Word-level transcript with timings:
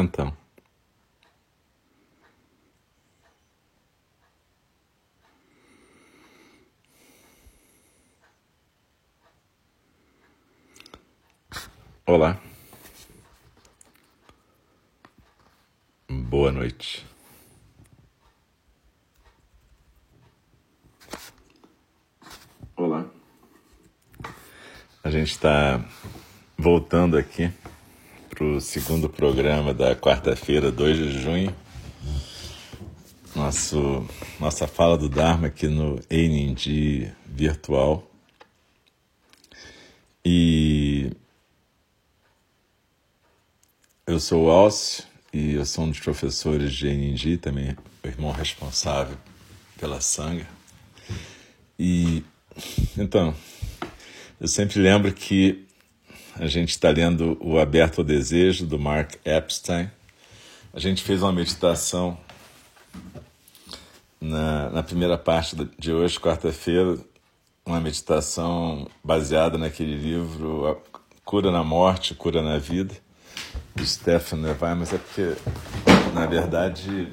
Então. 0.00 0.32
Olá. 12.06 12.40
Boa 16.08 16.52
noite. 16.52 17.04
Olá. 22.76 23.04
A 25.02 25.10
gente 25.10 25.32
está 25.32 25.84
voltando 26.56 27.18
aqui 27.18 27.52
para 28.38 28.46
o 28.46 28.60
segundo 28.60 29.08
programa 29.10 29.74
da 29.74 29.96
quarta-feira, 29.96 30.70
2 30.70 30.96
de 30.96 31.22
junho. 31.22 31.52
Nosso, 33.34 34.06
nossa 34.38 34.68
fala 34.68 34.96
do 34.96 35.08
Dharma 35.08 35.48
aqui 35.48 35.66
no 35.66 35.98
Einindi 36.08 37.12
virtual. 37.26 38.08
E 40.24 41.10
eu 44.06 44.20
sou 44.20 44.44
o 44.44 44.50
Alcio 44.52 45.02
e 45.32 45.54
eu 45.54 45.66
sou 45.66 45.82
um 45.84 45.90
dos 45.90 45.98
professores 45.98 46.72
de 46.72 46.86
Einindi, 46.86 47.38
também 47.38 47.76
o 48.04 48.06
irmão 48.06 48.30
responsável 48.30 49.18
pela 49.80 50.00
Sangha. 50.00 50.46
E 51.76 52.22
então, 52.96 53.34
eu 54.40 54.46
sempre 54.46 54.78
lembro 54.78 55.12
que 55.12 55.66
a 56.38 56.46
gente 56.46 56.70
está 56.70 56.90
lendo 56.90 57.36
O 57.40 57.58
Aberto 57.58 57.98
ao 57.98 58.04
Desejo, 58.04 58.64
do 58.64 58.78
Mark 58.78 59.14
Epstein. 59.24 59.90
A 60.72 60.78
gente 60.78 61.02
fez 61.02 61.20
uma 61.20 61.32
meditação 61.32 62.16
na, 64.20 64.70
na 64.70 64.82
primeira 64.82 65.18
parte 65.18 65.56
de 65.78 65.92
hoje, 65.92 66.18
quarta-feira, 66.18 66.96
uma 67.66 67.80
meditação 67.80 68.88
baseada 69.02 69.58
naquele 69.58 69.96
livro 69.96 70.80
Cura 71.24 71.50
na 71.50 71.64
Morte, 71.64 72.14
Cura 72.14 72.40
na 72.40 72.58
Vida, 72.58 72.94
do 73.74 73.84
Stephen 73.84 74.40
Levi, 74.40 74.74
mas 74.76 74.92
é 74.92 74.98
porque, 74.98 75.34
na 76.14 76.26
verdade, 76.26 77.12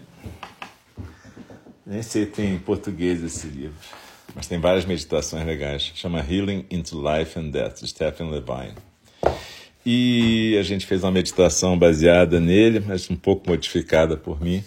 nem 1.86 2.02
sei 2.04 2.26
se 2.26 2.32
tem 2.32 2.54
em 2.54 2.60
português 2.60 3.24
esse 3.24 3.48
livro, 3.48 3.76
mas 4.36 4.48
tem 4.48 4.60
várias 4.60 4.86
meditações 4.86 5.46
legais. 5.46 5.92
Chama 5.96 6.20
Healing 6.20 6.66
into 6.70 7.02
Life 7.02 7.40
and 7.40 7.50
Death, 7.50 7.84
Stephen 7.86 8.30
Levine. 8.30 8.76
E 9.86 10.58
a 10.58 10.64
gente 10.64 10.86
fez 10.86 11.04
uma 11.04 11.12
meditação 11.12 11.78
baseada 11.78 12.40
nele, 12.40 12.80
mas 12.80 13.08
um 13.10 13.16
pouco 13.16 13.48
modificada 13.48 14.18
por 14.18 14.42
mim, 14.42 14.64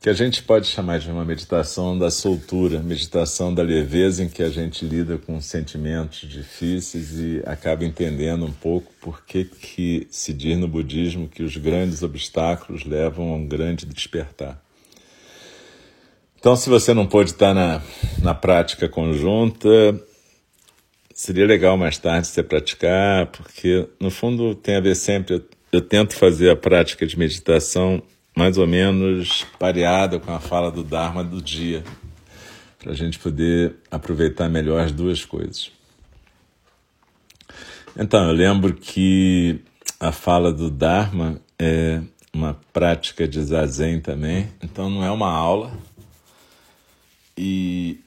que 0.00 0.08
a 0.08 0.14
gente 0.14 0.42
pode 0.42 0.66
chamar 0.66 0.98
de 0.98 1.10
uma 1.10 1.26
meditação 1.26 1.98
da 1.98 2.10
soltura, 2.10 2.80
meditação 2.80 3.52
da 3.52 3.62
leveza 3.62 4.24
em 4.24 4.30
que 4.30 4.42
a 4.42 4.48
gente 4.48 4.82
lida 4.82 5.18
com 5.18 5.38
sentimentos 5.42 6.26
difíceis 6.26 7.18
e 7.18 7.42
acaba 7.44 7.84
entendendo 7.84 8.46
um 8.46 8.52
pouco 8.52 8.90
por 8.98 9.22
que, 9.26 9.44
que 9.44 10.06
se 10.10 10.32
diz 10.32 10.56
no 10.56 10.66
budismo 10.66 11.28
que 11.28 11.42
os 11.42 11.54
grandes 11.58 12.02
obstáculos 12.02 12.86
levam 12.86 13.34
a 13.34 13.36
um 13.36 13.46
grande 13.46 13.84
despertar. 13.84 14.58
Então, 16.38 16.56
se 16.56 16.70
você 16.70 16.94
não 16.94 17.06
pôde 17.06 17.32
estar 17.32 17.52
na, 17.52 17.82
na 18.22 18.32
prática 18.32 18.88
conjunta, 18.88 19.68
seria 21.20 21.46
legal 21.46 21.76
mais 21.76 21.98
tarde 21.98 22.28
você 22.28 22.42
praticar, 22.42 23.26
porque 23.26 23.86
no 24.00 24.10
fundo 24.10 24.54
tem 24.54 24.76
a 24.76 24.80
ver 24.80 24.96
sempre. 24.96 25.34
Eu, 25.34 25.44
eu 25.70 25.82
tento 25.82 26.14
fazer 26.14 26.48
a 26.48 26.56
prática 26.56 27.06
de 27.06 27.18
meditação 27.18 28.02
mais 28.34 28.56
ou 28.56 28.66
menos 28.66 29.46
pareada 29.58 30.18
com 30.18 30.32
a 30.32 30.40
fala 30.40 30.70
do 30.70 30.82
Dharma 30.82 31.22
do 31.22 31.42
dia, 31.42 31.84
para 32.78 32.92
a 32.92 32.94
gente 32.94 33.18
poder 33.18 33.76
aproveitar 33.90 34.48
melhor 34.48 34.80
as 34.80 34.92
duas 34.92 35.22
coisas. 35.22 35.70
Então, 37.94 38.26
eu 38.26 38.32
lembro 38.32 38.72
que 38.72 39.60
a 39.98 40.12
fala 40.12 40.50
do 40.50 40.70
Dharma 40.70 41.38
é 41.58 42.00
uma 42.32 42.58
prática 42.72 43.28
de 43.28 43.42
zazen 43.42 44.00
também, 44.00 44.48
então 44.62 44.88
não 44.88 45.04
é 45.04 45.10
uma 45.10 45.30
aula. 45.30 45.70
E 47.36 48.00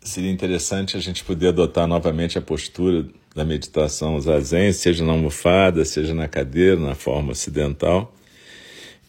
seria 0.00 0.30
interessante 0.30 0.96
a 0.96 1.00
gente 1.00 1.22
poder 1.24 1.48
adotar 1.48 1.86
novamente 1.86 2.38
a 2.38 2.42
postura 2.42 3.06
da 3.34 3.44
meditação 3.44 4.20
zazen, 4.20 4.72
seja 4.72 5.04
na 5.04 5.12
almofada, 5.12 5.84
seja 5.84 6.14
na 6.14 6.26
cadeira, 6.26 6.76
na 6.76 6.94
forma 6.94 7.32
ocidental. 7.32 8.12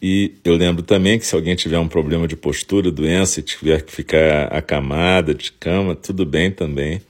E 0.00 0.34
eu 0.44 0.54
lembro 0.54 0.82
também 0.82 1.18
que 1.18 1.26
se 1.26 1.34
alguém 1.34 1.54
tiver 1.54 1.78
um 1.78 1.88
problema 1.88 2.26
de 2.26 2.36
postura, 2.36 2.90
doença 2.90 3.40
e 3.40 3.42
tiver 3.42 3.82
que 3.82 3.92
ficar 3.92 4.46
acamada 4.46 5.32
de 5.32 5.52
cama, 5.52 5.94
tudo 5.94 6.26
bem 6.26 6.50
também. 6.50 7.00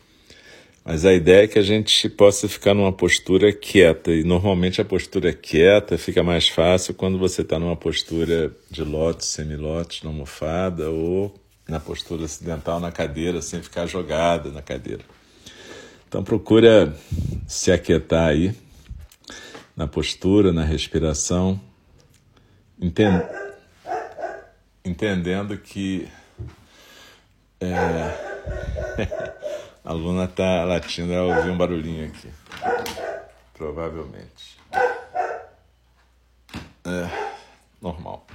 Mas 0.85 1.05
a 1.05 1.13
ideia 1.15 1.45
é 1.45 1.47
que 1.47 1.59
a 1.59 1.63
gente 1.63 2.09
possa 2.09 2.49
ficar 2.49 2.75
numa 2.75 2.93
postura 2.93 3.53
quieta. 3.53 4.11
E 4.11 4.25
normalmente 4.25 4.81
a 4.81 4.85
postura 4.85 5.33
quieta 5.33 5.97
fica 5.97 6.23
mais 6.23 6.49
fácil 6.49 6.93
quando 6.93 7.19
você 7.19 7.43
está 7.43 7.59
numa 7.59 7.77
postura 7.77 8.55
de 8.71 8.83
lótus, 8.83 9.29
semilótus, 9.29 10.03
na 10.03 10.11
almofada 10.11 10.91
ou 10.91 11.33
na 11.69 11.81
postura 11.81 12.25
ocidental 12.25 12.81
na 12.81 12.93
cadeira, 12.93 13.41
sem 13.41 13.63
ficar 13.63 13.87
jogada 13.87 14.51
na 14.51 14.63
cadeira. 14.63 15.05
Então 16.09 16.23
procura 16.23 16.95
se 17.47 17.73
aquietar 17.73 18.29
aí 18.29 18.55
na 19.77 19.87
postura, 19.87 20.53
na 20.53 20.65
respiração, 20.65 21.61
entend... 22.81 23.23
entendendo 24.85 25.57
que 25.57 26.09
é... 27.61 27.73
a 29.85 29.93
Luna 29.93 30.25
está 30.25 30.65
latindo, 30.65 31.13
ela 31.13 31.37
ouviu 31.37 31.53
um 31.53 31.57
barulhinho 31.57 32.07
aqui, 32.07 32.29
provavelmente. 33.55 34.59
É 36.85 37.33
normal. 37.81 38.27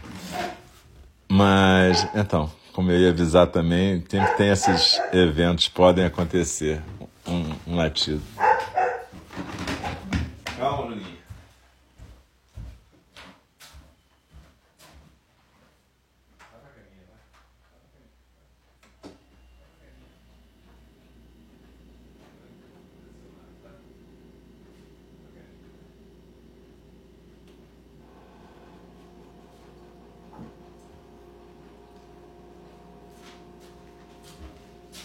Mas, 1.29 2.07
então, 2.15 2.51
como 2.77 2.91
eu 2.91 2.99
ia 2.99 3.09
avisar 3.09 3.47
também, 3.47 4.03
sempre 4.07 4.35
tem 4.35 4.49
esses 4.49 5.01
eventos, 5.11 5.67
podem 5.67 6.05
acontecer. 6.05 6.79
Um, 7.27 7.73
um 7.73 7.75
latido. 7.75 8.21
Calma, 10.59 10.83
Luninha. 10.83 11.16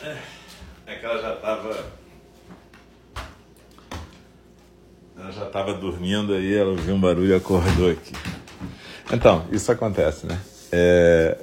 É 0.05 0.97
que 0.97 1.07
ela 1.07 1.23
já 1.23 1.35
estava. 1.35 1.85
Ela 5.17 5.31
já 5.31 5.47
estava 5.47 5.75
dormindo 5.75 6.35
aí, 6.35 6.55
ela 6.55 6.71
ouviu 6.71 6.95
um 6.95 7.01
barulho 7.01 7.29
e 7.29 7.35
acordou 7.35 7.91
aqui. 7.91 8.13
Então, 9.13 9.47
isso 9.53 9.71
acontece, 9.71 10.27
né? 10.27 10.41
É, 10.73 11.39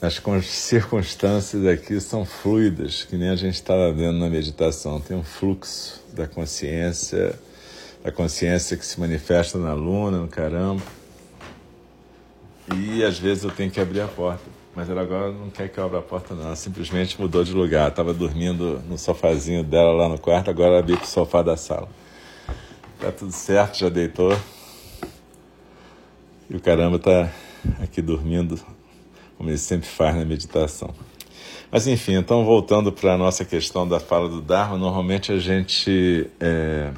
as 0.00 0.22
circunstâncias 0.44 1.66
aqui 1.66 2.00
são 2.00 2.24
fluidas, 2.24 3.02
que 3.02 3.16
nem 3.16 3.30
a 3.30 3.36
gente 3.36 3.54
estava 3.54 3.90
vendo 3.92 4.18
na 4.18 4.28
meditação. 4.28 5.00
Tem 5.00 5.16
um 5.16 5.24
fluxo 5.24 6.00
da 6.12 6.28
consciência, 6.28 7.36
a 8.04 8.12
consciência 8.12 8.76
que 8.76 8.86
se 8.86 9.00
manifesta 9.00 9.58
na 9.58 9.72
luna, 9.72 10.18
no 10.18 10.28
caramba. 10.28 10.82
E 12.76 13.02
às 13.02 13.18
vezes 13.18 13.42
eu 13.42 13.50
tenho 13.50 13.70
que 13.70 13.80
abrir 13.80 14.02
a 14.02 14.06
porta 14.06 14.47
mas 14.78 14.88
ela 14.88 15.02
agora 15.02 15.32
não 15.32 15.50
quer 15.50 15.68
que 15.68 15.76
eu 15.76 15.84
abra 15.84 15.98
a 15.98 16.02
porta, 16.02 16.36
não. 16.36 16.44
Ela 16.44 16.54
simplesmente 16.54 17.20
mudou 17.20 17.42
de 17.42 17.52
lugar. 17.52 17.88
Estava 17.88 18.14
dormindo 18.14 18.80
no 18.88 18.96
sofazinho 18.96 19.64
dela 19.64 19.90
lá 19.90 20.08
no 20.08 20.16
quarto, 20.16 20.50
agora 20.50 20.74
ela 20.74 20.82
veio 20.82 21.00
o 21.00 21.04
sofá 21.04 21.42
da 21.42 21.56
sala. 21.56 21.88
Tá 23.00 23.10
tudo 23.10 23.32
certo, 23.32 23.76
já 23.76 23.88
deitou. 23.88 24.38
E 26.48 26.54
o 26.54 26.60
caramba 26.60 26.96
tá 26.96 27.28
aqui 27.82 28.00
dormindo, 28.00 28.56
como 29.36 29.50
ele 29.50 29.58
sempre 29.58 29.88
faz 29.88 30.14
na 30.14 30.24
meditação. 30.24 30.94
Mas 31.72 31.88
enfim, 31.88 32.12
então 32.12 32.44
voltando 32.44 32.92
para 32.92 33.14
a 33.14 33.18
nossa 33.18 33.44
questão 33.44 33.86
da 33.86 33.98
fala 33.98 34.28
do 34.28 34.40
Dharma, 34.40 34.78
normalmente 34.78 35.32
a 35.32 35.40
gente 35.40 36.30
é, 36.38 36.92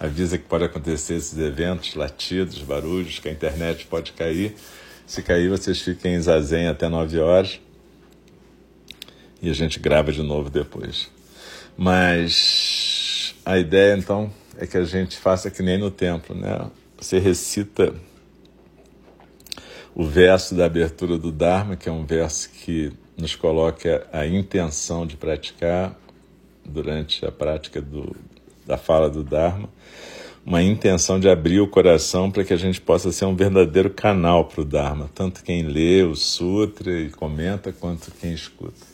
avisa 0.00 0.36
que 0.36 0.44
pode 0.44 0.64
acontecer 0.64 1.14
esses 1.14 1.38
eventos, 1.38 1.94
latidos, 1.94 2.58
barulhos, 2.58 3.20
que 3.20 3.28
a 3.28 3.30
internet 3.30 3.86
pode 3.86 4.10
cair. 4.10 4.56
Se 5.06 5.22
cair, 5.22 5.48
vocês 5.48 5.80
fiquem 5.80 6.14
em 6.14 6.20
zazen 6.20 6.66
até 6.66 6.88
9 6.88 7.18
horas. 7.20 7.60
E 9.40 9.48
a 9.48 9.52
gente 9.52 9.78
grava 9.78 10.10
de 10.10 10.22
novo 10.22 10.50
depois. 10.50 11.08
Mas 11.76 13.34
a 13.44 13.58
ideia, 13.58 13.96
então, 13.96 14.32
é 14.58 14.66
que 14.66 14.76
a 14.76 14.84
gente 14.84 15.16
faça 15.16 15.50
que 15.50 15.62
nem 15.62 15.78
no 15.78 15.90
templo, 15.90 16.34
né? 16.34 16.70
você 16.98 17.18
recita 17.18 17.94
o 19.94 20.04
verso 20.04 20.54
da 20.54 20.66
abertura 20.66 21.16
do 21.16 21.30
Dharma, 21.30 21.76
que 21.76 21.88
é 21.88 21.92
um 21.92 22.04
verso 22.04 22.50
que 22.50 22.92
nos 23.16 23.34
coloca 23.34 24.06
a 24.12 24.26
intenção 24.26 25.06
de 25.06 25.16
praticar 25.16 25.98
durante 26.64 27.24
a 27.24 27.30
prática 27.30 27.80
do, 27.80 28.14
da 28.66 28.76
fala 28.76 29.08
do 29.08 29.22
Dharma, 29.22 29.68
uma 30.46 30.62
intenção 30.62 31.18
de 31.18 31.28
abrir 31.28 31.58
o 31.58 31.66
coração 31.66 32.30
para 32.30 32.44
que 32.44 32.52
a 32.52 32.56
gente 32.56 32.80
possa 32.80 33.10
ser 33.10 33.24
um 33.24 33.34
verdadeiro 33.34 33.90
canal 33.90 34.44
para 34.44 34.60
o 34.60 34.64
Dharma, 34.64 35.10
tanto 35.12 35.42
quem 35.42 35.64
lê 35.64 36.04
o 36.04 36.14
Sutra 36.14 36.92
e 36.92 37.10
comenta, 37.10 37.72
quanto 37.72 38.12
quem 38.12 38.32
escuta. 38.32 38.86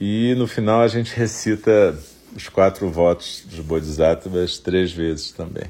E 0.00 0.34
no 0.36 0.46
final 0.46 0.80
a 0.80 0.88
gente 0.88 1.14
recita 1.14 1.98
os 2.34 2.48
quatro 2.48 2.88
votos 2.88 3.44
dos 3.44 3.60
Bodhisattvas 3.60 4.58
três 4.58 4.90
vezes 4.90 5.30
também. 5.32 5.64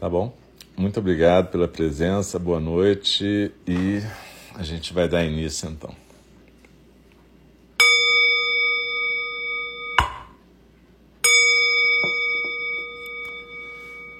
Tá 0.00 0.08
bom? 0.08 0.34
Muito 0.74 0.98
obrigado 0.98 1.50
pela 1.50 1.68
presença, 1.68 2.38
boa 2.38 2.60
noite 2.60 3.52
e 3.66 4.00
a 4.54 4.62
gente 4.62 4.94
vai 4.94 5.06
dar 5.06 5.24
início 5.24 5.68
então. 5.68 6.05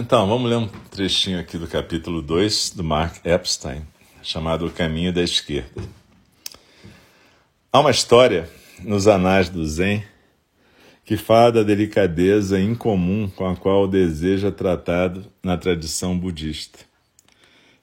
Então, 0.00 0.28
vamos 0.28 0.48
ler 0.48 0.56
um 0.56 0.68
trechinho 0.68 1.40
aqui 1.40 1.58
do 1.58 1.66
capítulo 1.66 2.22
2 2.22 2.70
do 2.70 2.84
Mark 2.84 3.16
Epstein, 3.26 3.82
chamado 4.22 4.64
O 4.64 4.70
Caminho 4.70 5.12
da 5.12 5.20
Esquerda. 5.20 5.82
Há 7.72 7.80
uma 7.80 7.90
história 7.90 8.48
nos 8.84 9.08
anais 9.08 9.48
do 9.48 9.66
Zen 9.66 10.04
que 11.04 11.16
fala 11.16 11.50
da 11.50 11.62
delicadeza 11.64 12.60
incomum 12.60 13.28
com 13.28 13.44
a 13.44 13.56
qual 13.56 13.82
o 13.82 13.88
desejo 13.88 14.46
é 14.46 14.52
tratado 14.52 15.26
na 15.42 15.56
tradição 15.56 16.16
budista. 16.16 16.78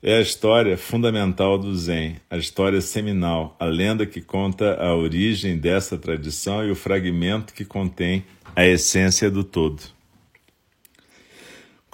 É 0.02 0.16
a 0.16 0.22
história 0.22 0.78
fundamental 0.78 1.58
do 1.58 1.76
Zen, 1.76 2.16
a 2.30 2.38
história 2.38 2.80
seminal, 2.80 3.58
a 3.60 3.66
lenda 3.66 4.06
que 4.06 4.22
conta 4.22 4.82
a 4.82 4.96
origem 4.96 5.58
dessa 5.58 5.98
tradição 5.98 6.66
e 6.66 6.72
o 6.72 6.76
fragmento 6.76 7.54
que 7.54 7.66
contém 7.66 8.24
a 8.56 8.66
essência 8.66 9.30
do 9.30 9.44
todo. 9.44 9.95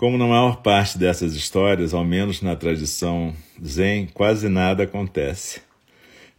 Como 0.02 0.18
na 0.18 0.26
maior 0.26 0.64
parte 0.64 0.98
dessas 0.98 1.36
histórias, 1.36 1.94
ao 1.94 2.04
menos 2.04 2.42
na 2.42 2.56
tradição 2.56 3.36
Zen, 3.64 4.08
quase 4.08 4.50
nada 4.50 4.82
acontece. 4.82 5.62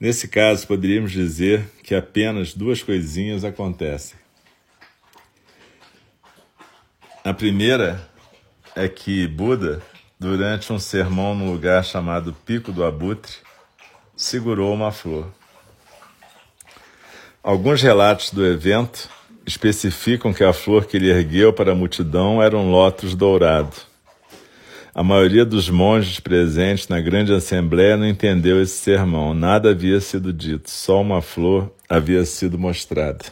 Nesse 0.00 0.26
caso, 0.26 0.66
poderíamos 0.66 1.12
dizer 1.12 1.70
que 1.80 1.94
apenas 1.94 2.54
duas 2.54 2.82
coisinhas 2.82 3.44
acontecem. 3.44 4.18
A 7.22 7.32
primeira 7.32 8.10
é 8.74 8.88
que 8.88 9.28
Buda, 9.28 9.80
durante 10.18 10.72
um 10.72 10.78
sermão 10.80 11.32
no 11.32 11.52
lugar 11.52 11.84
chamado 11.84 12.32
Pico 12.44 12.72
do 12.72 12.82
Abutre, 12.82 13.34
segurou 14.16 14.74
uma 14.74 14.90
flor. 14.90 15.32
Alguns 17.40 17.80
relatos 17.80 18.32
do 18.32 18.44
evento 18.44 19.08
especificam 19.46 20.32
que 20.32 20.44
a 20.44 20.52
flor 20.52 20.86
que 20.86 20.96
ele 20.96 21.10
ergueu 21.10 21.52
para 21.52 21.72
a 21.72 21.74
multidão 21.74 22.42
era 22.42 22.56
um 22.56 22.70
lótus 22.70 23.14
dourado. 23.14 23.76
A 24.94 25.02
maioria 25.02 25.44
dos 25.44 25.70
monges 25.70 26.20
presentes 26.20 26.86
na 26.88 27.00
grande 27.00 27.32
assembleia 27.32 27.96
não 27.96 28.06
entendeu 28.06 28.60
esse 28.60 28.76
sermão. 28.76 29.32
Nada 29.32 29.70
havia 29.70 30.00
sido 30.00 30.32
dito, 30.32 30.70
só 30.70 31.00
uma 31.00 31.22
flor 31.22 31.72
havia 31.88 32.24
sido 32.26 32.58
mostrada. 32.58 33.24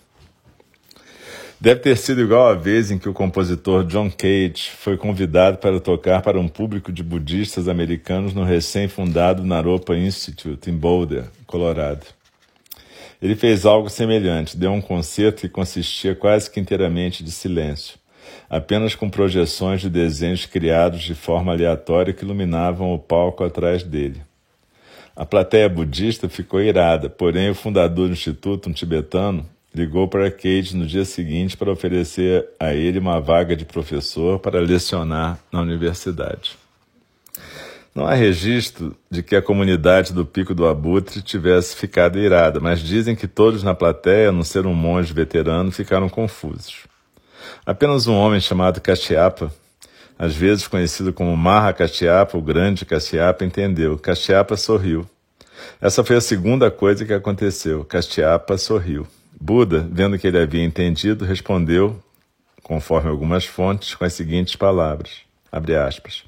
Deve 1.61 1.81
ter 1.81 1.99
sido 1.99 2.23
igual 2.23 2.49
a 2.49 2.55
vez 2.55 2.91
em 2.91 2.99
que 2.99 3.11
o 3.11 3.13
compositor 3.13 3.85
John 3.85 4.11
Cage 4.11 4.71
foi 4.79 4.97
convidado 4.97 5.59
para 5.59 5.79
tocar 5.79 6.23
para 6.23 6.41
um 6.41 6.49
público 6.49 6.91
de 6.91 7.03
budistas 7.03 7.69
americanos 7.69 8.33
no 8.33 8.43
recém-fundado 8.43 9.45
Naropa 9.45 9.95
Institute, 9.95 10.71
em 10.71 10.75
Boulder, 10.75 11.25
Colorado. 11.47 12.07
Ele 13.23 13.37
fez 13.37 13.67
algo 13.67 13.91
semelhante, 13.91 14.57
deu 14.57 14.73
um 14.73 14.81
concerto 14.81 15.43
que 15.43 15.49
consistia 15.49 16.15
quase 16.15 16.51
que 16.51 16.59
inteiramente 16.59 17.23
de 17.23 17.31
silêncio, 17.31 17.99
apenas 18.49 18.95
com 18.95 19.11
projeções 19.11 19.83
de 19.83 19.91
desenhos 19.91 20.47
criados 20.47 21.03
de 21.03 21.15
forma 21.15 21.53
aleatória 21.53 22.15
que 22.15 22.25
iluminavam 22.25 22.95
o 22.95 22.99
palco 22.99 23.45
atrás 23.45 23.83
dele. 23.83 24.23
A 25.15 25.27
plateia 25.27 25.69
budista 25.69 26.29
ficou 26.29 26.63
irada, 26.63 27.11
porém 27.11 27.51
o 27.51 27.55
fundador 27.55 28.09
do 28.09 28.15
instituto, 28.15 28.71
um 28.71 28.73
tibetano, 28.73 29.47
ligou 29.75 30.09
para 30.09 30.31
Cage 30.31 30.75
no 30.75 30.87
dia 30.87 31.05
seguinte 31.05 31.57
para 31.57 31.71
oferecer 31.71 32.49
a 32.59 32.75
ele 32.75 32.99
uma 32.99 33.21
vaga 33.21 33.55
de 33.55 33.67
professor 33.67 34.39
para 34.39 34.61
lecionar 34.61 35.39
na 35.53 35.61
universidade. 35.61 36.57
Não 38.01 38.07
há 38.07 38.15
registro 38.15 38.97
de 39.11 39.23
que 39.23 39.37
a 39.37 39.43
comunidade 39.43 40.15
do 40.15 40.25
Pico 40.25 40.55
do 40.55 40.67
Abutre 40.67 41.21
tivesse 41.21 41.77
ficado 41.77 42.19
irada, 42.19 42.59
mas 42.59 42.81
dizem 42.81 43.15
que 43.15 43.29
todos 43.29 43.63
na 43.63 43.75
plateia, 43.75 44.31
a 44.31 44.33
não 44.33 44.43
ser 44.43 44.65
um 44.65 44.73
monge 44.73 45.13
veterano, 45.13 45.71
ficaram 45.71 46.09
confusos. 46.09 46.87
Apenas 47.67 48.07
um 48.07 48.17
homem 48.17 48.41
chamado 48.41 48.81
Castiapa, 48.81 49.53
às 50.19 50.35
vezes 50.35 50.67
conhecido 50.67 51.13
como 51.13 51.37
Maha 51.37 51.75
Castiapa, 51.75 52.39
o 52.39 52.41
grande 52.41 52.87
Castiapa, 52.87 53.45
entendeu. 53.45 53.99
Castiapa 53.99 54.57
sorriu. 54.57 55.07
Essa 55.79 56.03
foi 56.03 56.17
a 56.17 56.23
segunda 56.23 56.71
coisa 56.71 57.05
que 57.05 57.13
aconteceu. 57.13 57.85
Castiapa 57.85 58.57
sorriu. 58.57 59.07
Buda, 59.39 59.87
vendo 59.93 60.19
que 60.19 60.27
ele 60.27 60.39
havia 60.41 60.65
entendido, 60.65 61.27
respondeu, 61.27 62.03
conforme 62.63 63.11
algumas 63.11 63.45
fontes, 63.45 63.95
com 63.95 64.07
as 64.07 64.15
seguintes 64.15 64.57
palavras, 64.57 65.19
abre 65.53 65.77
aspas, 65.77 66.25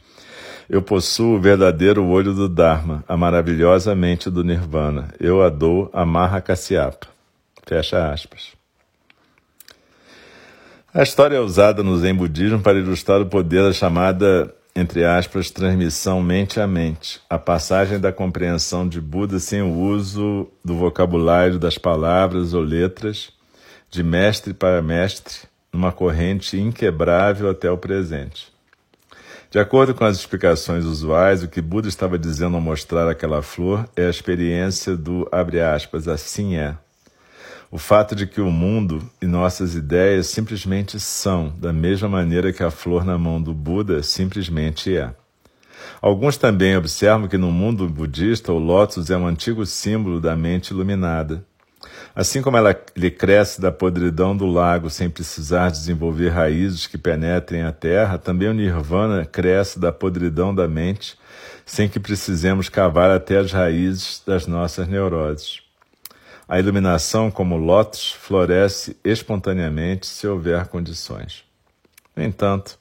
eu 0.68 0.82
possuo 0.82 1.36
o 1.36 1.40
verdadeiro 1.40 2.06
olho 2.06 2.32
do 2.32 2.48
Dharma, 2.48 3.04
a 3.08 3.16
maravilhosa 3.16 3.94
mente 3.94 4.30
do 4.30 4.44
Nirvana. 4.44 5.08
Eu 5.18 5.42
a 5.42 5.48
dou 5.48 5.90
a 5.92 6.40
Kasyapa. 6.40 7.08
Fecha 7.66 8.10
aspas. 8.12 8.52
A 10.94 11.02
história 11.02 11.36
é 11.36 11.40
usada 11.40 11.82
no 11.82 11.96
Zen 11.96 12.14
Budismo 12.14 12.60
para 12.60 12.78
ilustrar 12.78 13.20
o 13.20 13.26
poder 13.26 13.62
da 13.62 13.72
chamada, 13.72 14.54
entre 14.76 15.04
aspas, 15.06 15.50
transmissão 15.50 16.20
mente 16.20 16.60
a 16.60 16.66
mente, 16.66 17.18
a 17.30 17.38
passagem 17.38 17.98
da 17.98 18.12
compreensão 18.12 18.86
de 18.86 19.00
Buda 19.00 19.38
sem 19.38 19.62
o 19.62 19.72
uso 19.72 20.48
do 20.62 20.74
vocabulário 20.74 21.58
das 21.58 21.78
palavras 21.78 22.52
ou 22.52 22.60
letras, 22.60 23.30
de 23.90 24.02
mestre 24.02 24.52
para 24.52 24.82
mestre, 24.82 25.48
numa 25.72 25.92
corrente 25.92 26.60
inquebrável 26.60 27.48
até 27.48 27.70
o 27.70 27.78
presente. 27.78 28.51
De 29.52 29.58
acordo 29.58 29.94
com 29.94 30.02
as 30.02 30.16
explicações 30.16 30.86
usuais, 30.86 31.42
o 31.42 31.48
que 31.48 31.60
Buda 31.60 31.86
estava 31.86 32.18
dizendo 32.18 32.54
ao 32.54 32.60
mostrar 32.62 33.06
aquela 33.06 33.42
flor 33.42 33.86
é 33.94 34.06
a 34.06 34.08
experiência 34.08 34.96
do, 34.96 35.28
abre 35.30 35.60
aspas, 35.60 36.08
assim 36.08 36.56
é. 36.56 36.74
O 37.70 37.76
fato 37.76 38.16
de 38.16 38.26
que 38.26 38.40
o 38.40 38.50
mundo 38.50 39.06
e 39.20 39.26
nossas 39.26 39.74
ideias 39.74 40.28
simplesmente 40.28 40.98
são, 40.98 41.52
da 41.58 41.70
mesma 41.70 42.08
maneira 42.08 42.50
que 42.50 42.62
a 42.62 42.70
flor 42.70 43.04
na 43.04 43.18
mão 43.18 43.42
do 43.42 43.52
Buda 43.52 44.02
simplesmente 44.02 44.96
é. 44.96 45.14
Alguns 46.00 46.38
também 46.38 46.74
observam 46.74 47.28
que 47.28 47.36
no 47.36 47.52
mundo 47.52 47.86
budista 47.90 48.54
o 48.54 48.58
lótus 48.58 49.10
é 49.10 49.18
um 49.18 49.26
antigo 49.26 49.66
símbolo 49.66 50.18
da 50.18 50.34
mente 50.34 50.70
iluminada. 50.70 51.44
Assim 52.14 52.42
como 52.42 52.56
ela 52.56 52.78
lhe 52.96 53.10
cresce 53.10 53.60
da 53.60 53.72
podridão 53.72 54.36
do 54.36 54.46
lago 54.46 54.90
sem 54.90 55.08
precisar 55.08 55.70
desenvolver 55.70 56.28
raízes 56.28 56.86
que 56.86 56.98
penetrem 56.98 57.62
a 57.62 57.72
terra, 57.72 58.18
também 58.18 58.48
o 58.48 58.54
nirvana 58.54 59.24
cresce 59.24 59.78
da 59.78 59.90
podridão 59.90 60.54
da 60.54 60.68
mente 60.68 61.16
sem 61.64 61.88
que 61.88 62.00
precisemos 62.00 62.68
cavar 62.68 63.10
até 63.10 63.38
as 63.38 63.52
raízes 63.52 64.22
das 64.26 64.46
nossas 64.46 64.86
neuroses. 64.88 65.60
A 66.48 66.58
iluminação, 66.58 67.30
como 67.30 67.56
lótus, 67.56 68.12
floresce 68.12 68.96
espontaneamente 69.02 70.06
se 70.06 70.26
houver 70.26 70.66
condições. 70.66 71.44
No 72.14 72.22
entanto, 72.22 72.78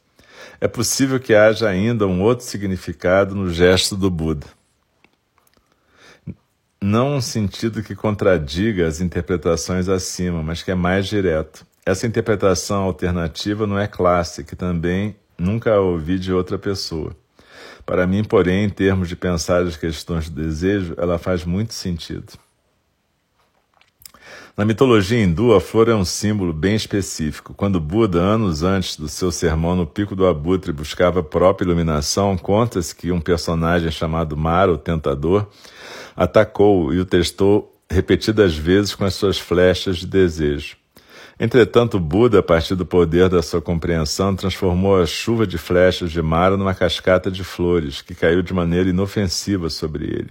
é 0.60 0.68
possível 0.68 1.20
que 1.20 1.34
haja 1.34 1.70
ainda 1.70 2.06
um 2.06 2.22
outro 2.22 2.46
significado 2.46 3.34
no 3.34 3.50
gesto 3.50 3.96
do 3.96 4.10
Buda. 4.10 4.48
Não 6.84 7.16
um 7.16 7.22
sentido 7.22 7.84
que 7.84 7.96
contradiga 7.96 8.88
as 8.88 9.02
interpretações 9.02 9.88
acima, 9.88 10.42
mas 10.42 10.64
que 10.64 10.72
é 10.72 10.76
mais 10.76 11.06
direto. 11.06 11.64
Essa 11.86 12.08
interpretação 12.08 12.82
alternativa 12.82 13.68
não 13.68 13.78
é 13.78 13.86
clássica 13.88 14.56
e 14.56 14.58
também 14.58 15.16
nunca 15.38 15.76
a 15.76 15.80
ouvi 15.80 16.18
de 16.18 16.34
outra 16.34 16.58
pessoa. 16.58 17.16
Para 17.86 18.08
mim, 18.08 18.24
porém, 18.24 18.64
em 18.64 18.70
termos 18.70 19.08
de 19.08 19.16
pensar 19.16 19.62
as 19.62 19.78
questões 19.78 20.28
do 20.28 20.42
desejo, 20.42 20.96
ela 20.98 21.20
faz 21.20 21.46
muito 21.46 21.72
sentido. 21.76 22.34
Na 24.58 24.66
mitologia 24.66 25.24
hindu, 25.24 25.54
a 25.54 25.62
flor 25.62 25.88
é 25.88 25.96
um 25.96 26.04
símbolo 26.04 26.52
bem 26.52 26.76
específico. 26.76 27.54
Quando 27.54 27.80
Buda, 27.80 28.20
anos 28.20 28.64
antes 28.64 28.98
do 28.98 29.08
seu 29.08 29.32
sermão 29.32 29.76
no 29.76 29.86
Pico 29.86 30.16
do 30.16 30.26
Abutre, 30.26 30.72
buscava 30.72 31.20
a 31.20 31.24
própria 31.24 31.66
iluminação, 31.66 32.36
conta-se 32.38 32.96
que 32.96 33.12
um 33.12 33.22
personagem 33.22 33.90
chamado 33.92 34.36
Mara, 34.36 34.72
o 34.72 34.78
Tentador, 34.78 35.48
atacou 36.16 36.94
e 36.94 37.00
o 37.00 37.06
testou 37.06 37.76
repetidas 37.90 38.56
vezes 38.56 38.96
com 38.96 39.04
as 39.04 39.14
suas 39.14 39.38
flechas 39.38 39.98
de 39.98 40.08
desejo. 40.08 40.78
Entretanto, 41.40 42.00
Buda, 42.00 42.40
a 42.40 42.44
partir 42.44 42.76
do 42.76 42.86
poder 42.86 43.28
da 43.28 43.42
sua 43.42 43.62
compreensão, 43.62 44.36
transformou 44.36 45.02
a 45.02 45.08
chuva 45.08 45.48
de 45.48 45.58
flechas 45.58 46.12
de 46.12 46.22
Mara 46.22 46.56
numa 46.56 46.76
cascata 46.76 47.32
de 47.32 47.44
flores, 47.44 48.02
que 48.02 48.14
caiu 48.14 48.44
de 48.44 48.54
maneira 48.54 48.90
inofensiva 48.90 49.70
sobre 49.70 50.06
ele. 50.06 50.30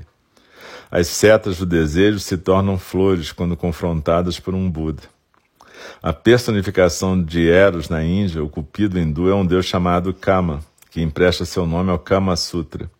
As 0.91 1.09
setas 1.09 1.59
do 1.59 1.67
desejo 1.67 2.21
se 2.21 2.37
tornam 2.37 2.79
flores 2.79 3.33
quando 3.33 3.57
confrontadas 3.57 4.39
por 4.39 4.55
um 4.55 4.71
Buda. 4.71 5.03
A 6.03 6.13
personificação 6.13 7.21
de 7.21 7.49
Eros 7.49 7.89
na 7.89 8.05
Índia, 8.05 8.43
o 8.43 8.49
cupido 8.49 8.99
hindu, 8.99 9.29
é 9.29 9.35
um 9.35 9.45
deus 9.45 9.67
chamado 9.67 10.15
Kama, 10.15 10.61
que 10.91 11.01
empresta 11.01 11.45
seu 11.45 11.67
nome 11.67 11.91
ao 11.91 11.99
Kama 11.99 12.37
Sutra, 12.37 12.91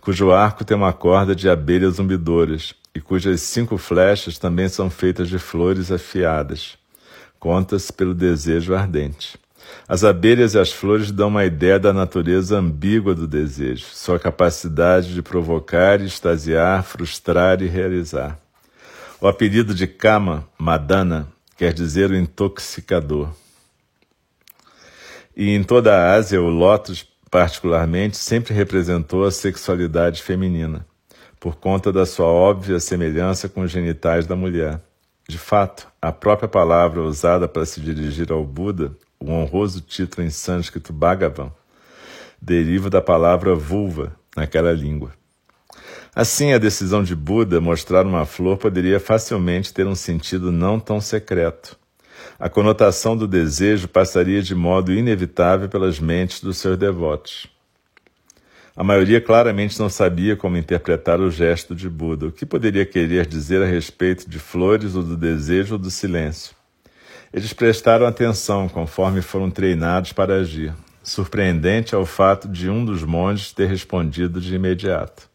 cujo 0.00 0.30
arco 0.30 0.64
tem 0.64 0.76
uma 0.76 0.92
corda 0.92 1.34
de 1.34 1.48
abelhas 1.48 1.96
zumbidoras 1.96 2.74
e 2.94 3.00
cujas 3.00 3.40
cinco 3.40 3.78
flechas 3.78 4.38
também 4.38 4.68
são 4.68 4.90
feitas 4.90 5.28
de 5.28 5.38
flores 5.38 5.92
afiadas. 5.92 6.76
Contas 7.38 7.90
pelo 7.90 8.14
desejo 8.14 8.74
ardente. 8.74 9.38
As 9.86 10.04
abelhas 10.04 10.54
e 10.54 10.58
as 10.58 10.72
flores 10.72 11.10
dão 11.10 11.28
uma 11.28 11.44
ideia 11.44 11.78
da 11.78 11.92
natureza 11.92 12.58
ambígua 12.58 13.14
do 13.14 13.26
desejo, 13.26 13.86
sua 13.92 14.18
capacidade 14.18 15.14
de 15.14 15.22
provocar, 15.22 16.00
extasiar, 16.00 16.82
frustrar 16.82 17.62
e 17.62 17.66
realizar. 17.66 18.38
O 19.20 19.26
apelido 19.26 19.74
de 19.74 19.86
Kama, 19.86 20.48
Madana, 20.58 21.28
quer 21.56 21.72
dizer 21.72 22.10
o 22.10 22.16
intoxicador. 22.16 23.30
E 25.36 25.50
em 25.50 25.62
toda 25.62 25.94
a 25.94 26.14
Ásia, 26.14 26.40
o 26.40 26.48
Lótus, 26.48 27.06
particularmente, 27.30 28.16
sempre 28.16 28.54
representou 28.54 29.24
a 29.24 29.30
sexualidade 29.30 30.22
feminina, 30.22 30.86
por 31.38 31.56
conta 31.56 31.92
da 31.92 32.06
sua 32.06 32.26
óbvia 32.26 32.80
semelhança 32.80 33.48
com 33.48 33.62
os 33.62 33.70
genitais 33.70 34.26
da 34.26 34.34
mulher. 34.34 34.80
De 35.28 35.38
fato, 35.38 35.86
a 36.00 36.10
própria 36.10 36.48
palavra 36.48 37.02
usada 37.02 37.46
para 37.46 37.66
se 37.66 37.80
dirigir 37.80 38.32
ao 38.32 38.44
Buda 38.44 38.92
o 39.20 39.30
honroso 39.30 39.80
título 39.80 40.26
em 40.26 40.30
sânscrito 40.30 40.92
Bhagavan 40.92 41.52
deriva 42.40 42.88
da 42.88 43.00
palavra 43.00 43.54
vulva 43.54 44.16
naquela 44.36 44.72
língua. 44.72 45.12
Assim, 46.14 46.52
a 46.52 46.58
decisão 46.58 47.02
de 47.02 47.14
Buda 47.14 47.60
mostrar 47.60 48.06
uma 48.06 48.24
flor 48.24 48.56
poderia 48.56 48.98
facilmente 48.98 49.72
ter 49.72 49.86
um 49.86 49.94
sentido 49.94 50.50
não 50.50 50.80
tão 50.80 51.00
secreto. 51.00 51.77
A 52.40 52.48
conotação 52.48 53.16
do 53.16 53.26
desejo 53.26 53.88
passaria 53.88 54.40
de 54.40 54.54
modo 54.54 54.92
inevitável 54.92 55.68
pelas 55.68 55.98
mentes 55.98 56.40
dos 56.40 56.58
seus 56.58 56.78
devotos. 56.78 57.48
A 58.76 58.84
maioria 58.84 59.20
claramente 59.20 59.76
não 59.80 59.88
sabia 59.88 60.36
como 60.36 60.56
interpretar 60.56 61.20
o 61.20 61.32
gesto 61.32 61.74
de 61.74 61.90
Buda, 61.90 62.26
o 62.26 62.30
que 62.30 62.46
poderia 62.46 62.86
querer 62.86 63.26
dizer 63.26 63.60
a 63.60 63.66
respeito 63.66 64.30
de 64.30 64.38
flores 64.38 64.94
ou 64.94 65.02
do 65.02 65.16
desejo 65.16 65.72
ou 65.74 65.78
do 65.80 65.90
silêncio. 65.90 66.54
Eles 67.32 67.52
prestaram 67.52 68.06
atenção 68.06 68.68
conforme 68.68 69.20
foram 69.20 69.50
treinados 69.50 70.12
para 70.12 70.36
agir. 70.36 70.72
Surpreendente 71.02 71.92
é 71.92 71.98
o 71.98 72.06
fato 72.06 72.46
de 72.46 72.70
um 72.70 72.84
dos 72.84 73.02
monges 73.02 73.50
ter 73.50 73.66
respondido 73.66 74.40
de 74.40 74.54
imediato. 74.54 75.28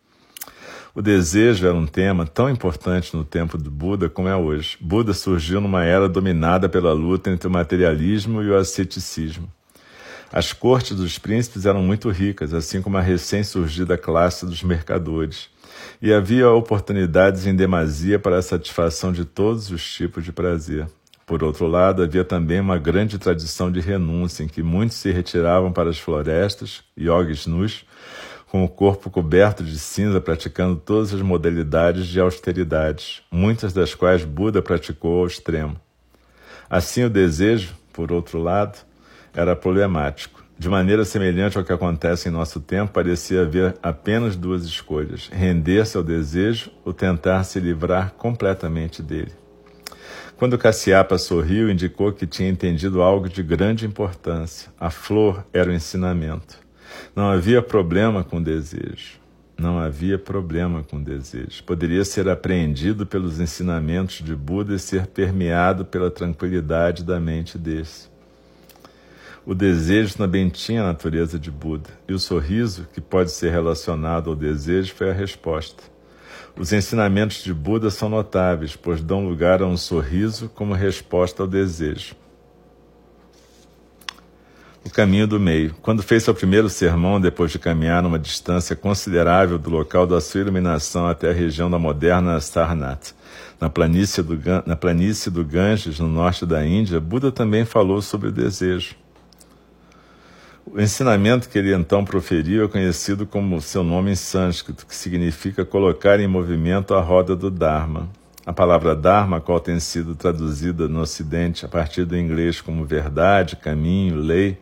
O 0.96 1.02
desejo 1.02 1.66
era 1.66 1.76
um 1.76 1.88
tema 1.88 2.24
tão 2.24 2.48
importante 2.48 3.18
no 3.18 3.26
tempo 3.26 3.58
do 3.58 3.72
Buda 3.72 4.08
como 4.08 4.28
é 4.28 4.36
hoje. 4.36 4.78
Buda 4.80 5.12
surgiu 5.12 5.60
numa 5.60 5.84
era 5.84 6.08
dominada 6.08 6.70
pela 6.70 6.94
luta 6.94 7.32
entre 7.32 7.48
o 7.48 7.52
materialismo 7.52 8.44
e 8.44 8.52
o 8.52 8.56
asceticismo. 8.56 9.52
As 10.32 10.54
cortes 10.54 10.96
dos 10.96 11.18
príncipes 11.18 11.66
eram 11.66 11.82
muito 11.82 12.12
ricas, 12.12 12.54
assim 12.54 12.80
como 12.80 12.98
a 12.98 13.02
recém-surgida 13.02 13.98
classe 13.98 14.46
dos 14.46 14.62
mercadores, 14.62 15.50
e 16.00 16.14
havia 16.14 16.52
oportunidades 16.52 17.48
em 17.48 17.56
demasia 17.56 18.20
para 18.20 18.38
a 18.38 18.42
satisfação 18.44 19.12
de 19.12 19.26
todos 19.26 19.72
os 19.72 19.84
tipos 19.96 20.24
de 20.24 20.32
prazer. 20.32 20.88
Por 21.26 21.44
outro 21.44 21.66
lado, 21.66 22.04
havia 22.04 22.24
também 22.24 22.60
uma 22.60 22.78
grande 22.78 23.18
tradição 23.18 23.72
de 23.72 23.80
renúncia, 23.80 24.44
em 24.44 24.48
que 24.48 24.62
muitos 24.62 24.98
se 24.98 25.12
retiravam 25.12 25.72
para 25.72 25.90
as 25.90 25.98
florestas, 25.98 26.84
yogis 26.96 27.48
nus, 27.48 27.84
com 28.54 28.64
o 28.64 28.70
corpo 28.70 29.10
coberto 29.10 29.64
de 29.64 29.80
cinza, 29.80 30.22
praticando 30.22 30.76
todas 30.76 31.12
as 31.12 31.24
modalidades 31.24 32.06
de 32.06 32.20
austeridade, 32.20 33.24
muitas 33.32 33.74
das 33.74 33.96
quais 33.96 34.24
Buda 34.24 34.62
praticou 34.62 35.22
ao 35.22 35.26
extremo. 35.26 35.76
Assim, 36.70 37.04
o 37.04 37.10
desejo, 37.10 37.74
por 37.92 38.12
outro 38.12 38.38
lado, 38.38 38.78
era 39.34 39.56
problemático. 39.56 40.44
De 40.56 40.70
maneira 40.70 41.04
semelhante 41.04 41.58
ao 41.58 41.64
que 41.64 41.74
acontece 41.74 42.30
em 42.30 42.32
nosso 42.32 42.60
tempo, 42.60 42.94
parecia 42.94 43.42
haver 43.42 43.76
apenas 43.82 44.36
duas 44.36 44.64
escolhas: 44.66 45.32
render-se 45.34 45.98
ao 45.98 46.04
desejo 46.04 46.70
ou 46.86 46.94
tentar 46.94 47.44
se 47.46 47.60
livrar 47.60 48.12
completamente 48.12 49.02
dele. 49.02 49.32
Quando 50.38 50.60
Cassiapa 50.60 51.18
sorriu, 51.18 51.72
indicou 51.72 52.14
que 52.14 52.28
tinha 52.28 52.50
entendido 52.50 53.02
algo 53.02 53.28
de 53.28 53.42
grande 53.42 53.88
importância. 53.88 54.72
A 54.80 54.92
flor 54.92 55.44
era 55.52 55.72
o 55.72 55.74
ensinamento. 55.74 56.63
Não 57.16 57.30
havia 57.30 57.62
problema 57.62 58.24
com 58.24 58.42
desejo. 58.42 59.22
Não 59.58 59.78
havia 59.78 60.18
problema 60.18 60.84
com 60.84 61.02
desejo. 61.02 61.64
Poderia 61.64 62.04
ser 62.04 62.28
apreendido 62.28 63.06
pelos 63.06 63.40
ensinamentos 63.40 64.24
de 64.24 64.36
Buda 64.36 64.76
e 64.76 64.80
ser 64.80 65.08
permeado 65.08 65.86
pela 65.86 66.10
tranquilidade 66.10 67.04
da 67.04 67.20
mente 67.20 67.58
desse. 67.58 68.12
O 69.46 69.54
desejo 69.54 70.16
também 70.16 70.50
tinha 70.50 70.82
a 70.82 70.88
natureza 70.88 71.38
de 71.38 71.52
Buda, 71.52 71.90
e 72.08 72.14
o 72.14 72.20
sorriso, 72.20 72.88
que 72.94 73.02
pode 73.02 73.30
ser 73.32 73.52
relacionado 73.52 74.30
ao 74.30 74.36
desejo, 74.36 74.94
foi 74.96 75.10
a 75.10 75.14
resposta. 75.14 75.84
Os 76.58 76.72
ensinamentos 76.72 77.44
de 77.44 77.54
Buda 77.54 77.90
são 77.90 78.08
notáveis, 78.08 78.76
pois 78.76 79.02
dão 79.02 79.28
lugar 79.28 79.62
a 79.62 79.66
um 79.66 79.76
sorriso 79.76 80.50
como 80.50 80.74
resposta 80.74 81.44
ao 81.44 81.48
desejo. 81.48 82.16
O 84.86 84.90
caminho 84.90 85.26
do 85.26 85.40
meio. 85.40 85.74
Quando 85.82 86.04
fez 86.04 86.24
seu 86.24 86.36
primeiro 86.36 86.70
sermão, 86.70 87.20
depois 87.20 87.52
de 87.52 87.58
caminhar 87.58 88.06
uma 88.06 88.20
distância 88.20 88.76
considerável 88.76 89.58
do 89.58 89.70
local 89.70 90.06
da 90.06 90.20
sua 90.20 90.42
iluminação 90.42 91.08
até 91.08 91.30
a 91.30 91.34
região 91.34 91.72
da 91.72 91.80
moderna 91.80 92.40
Sarnath, 92.42 93.14
na 93.62 93.70
planície 93.70 94.22
do, 94.22 94.38
na 94.66 94.76
planície 94.76 95.32
do 95.32 95.44
Ganges, 95.44 96.00
no 96.00 96.10
norte 96.10 96.46
da 96.46 96.66
Índia, 96.66 97.00
Buda 97.00 97.32
também 97.32 97.64
falou 97.64 98.02
sobre 98.02 98.28
o 98.28 98.32
desejo. 98.32 98.96
O 100.66 100.82
ensinamento 100.82 101.48
que 101.48 101.58
ele 101.58 101.74
então 101.74 102.04
proferiu 102.04 102.66
é 102.66 102.68
conhecido 102.68 103.26
como 103.26 103.62
seu 103.62 103.84
nome 103.84 104.12
em 104.12 104.16
sânscrito, 104.16 104.86
que 104.86 104.96
significa 104.96 105.64
colocar 105.64 106.20
em 106.20 106.28
movimento 106.28 106.94
a 106.94 107.00
roda 107.00 107.38
do 107.38 107.50
Dharma. 107.50 108.10
A 108.46 108.52
palavra 108.52 108.94
Dharma, 108.94 109.40
qual 109.40 109.58
tem 109.58 109.80
sido 109.80 110.16
traduzida 110.16 110.90
no 110.90 111.00
Ocidente 111.00 111.66
a 111.66 111.70
partir 111.70 112.04
do 112.04 112.18
inglês 112.18 112.60
como 112.60 112.84
verdade, 112.84 113.56
caminho, 113.56 114.18
lei, 114.18 114.58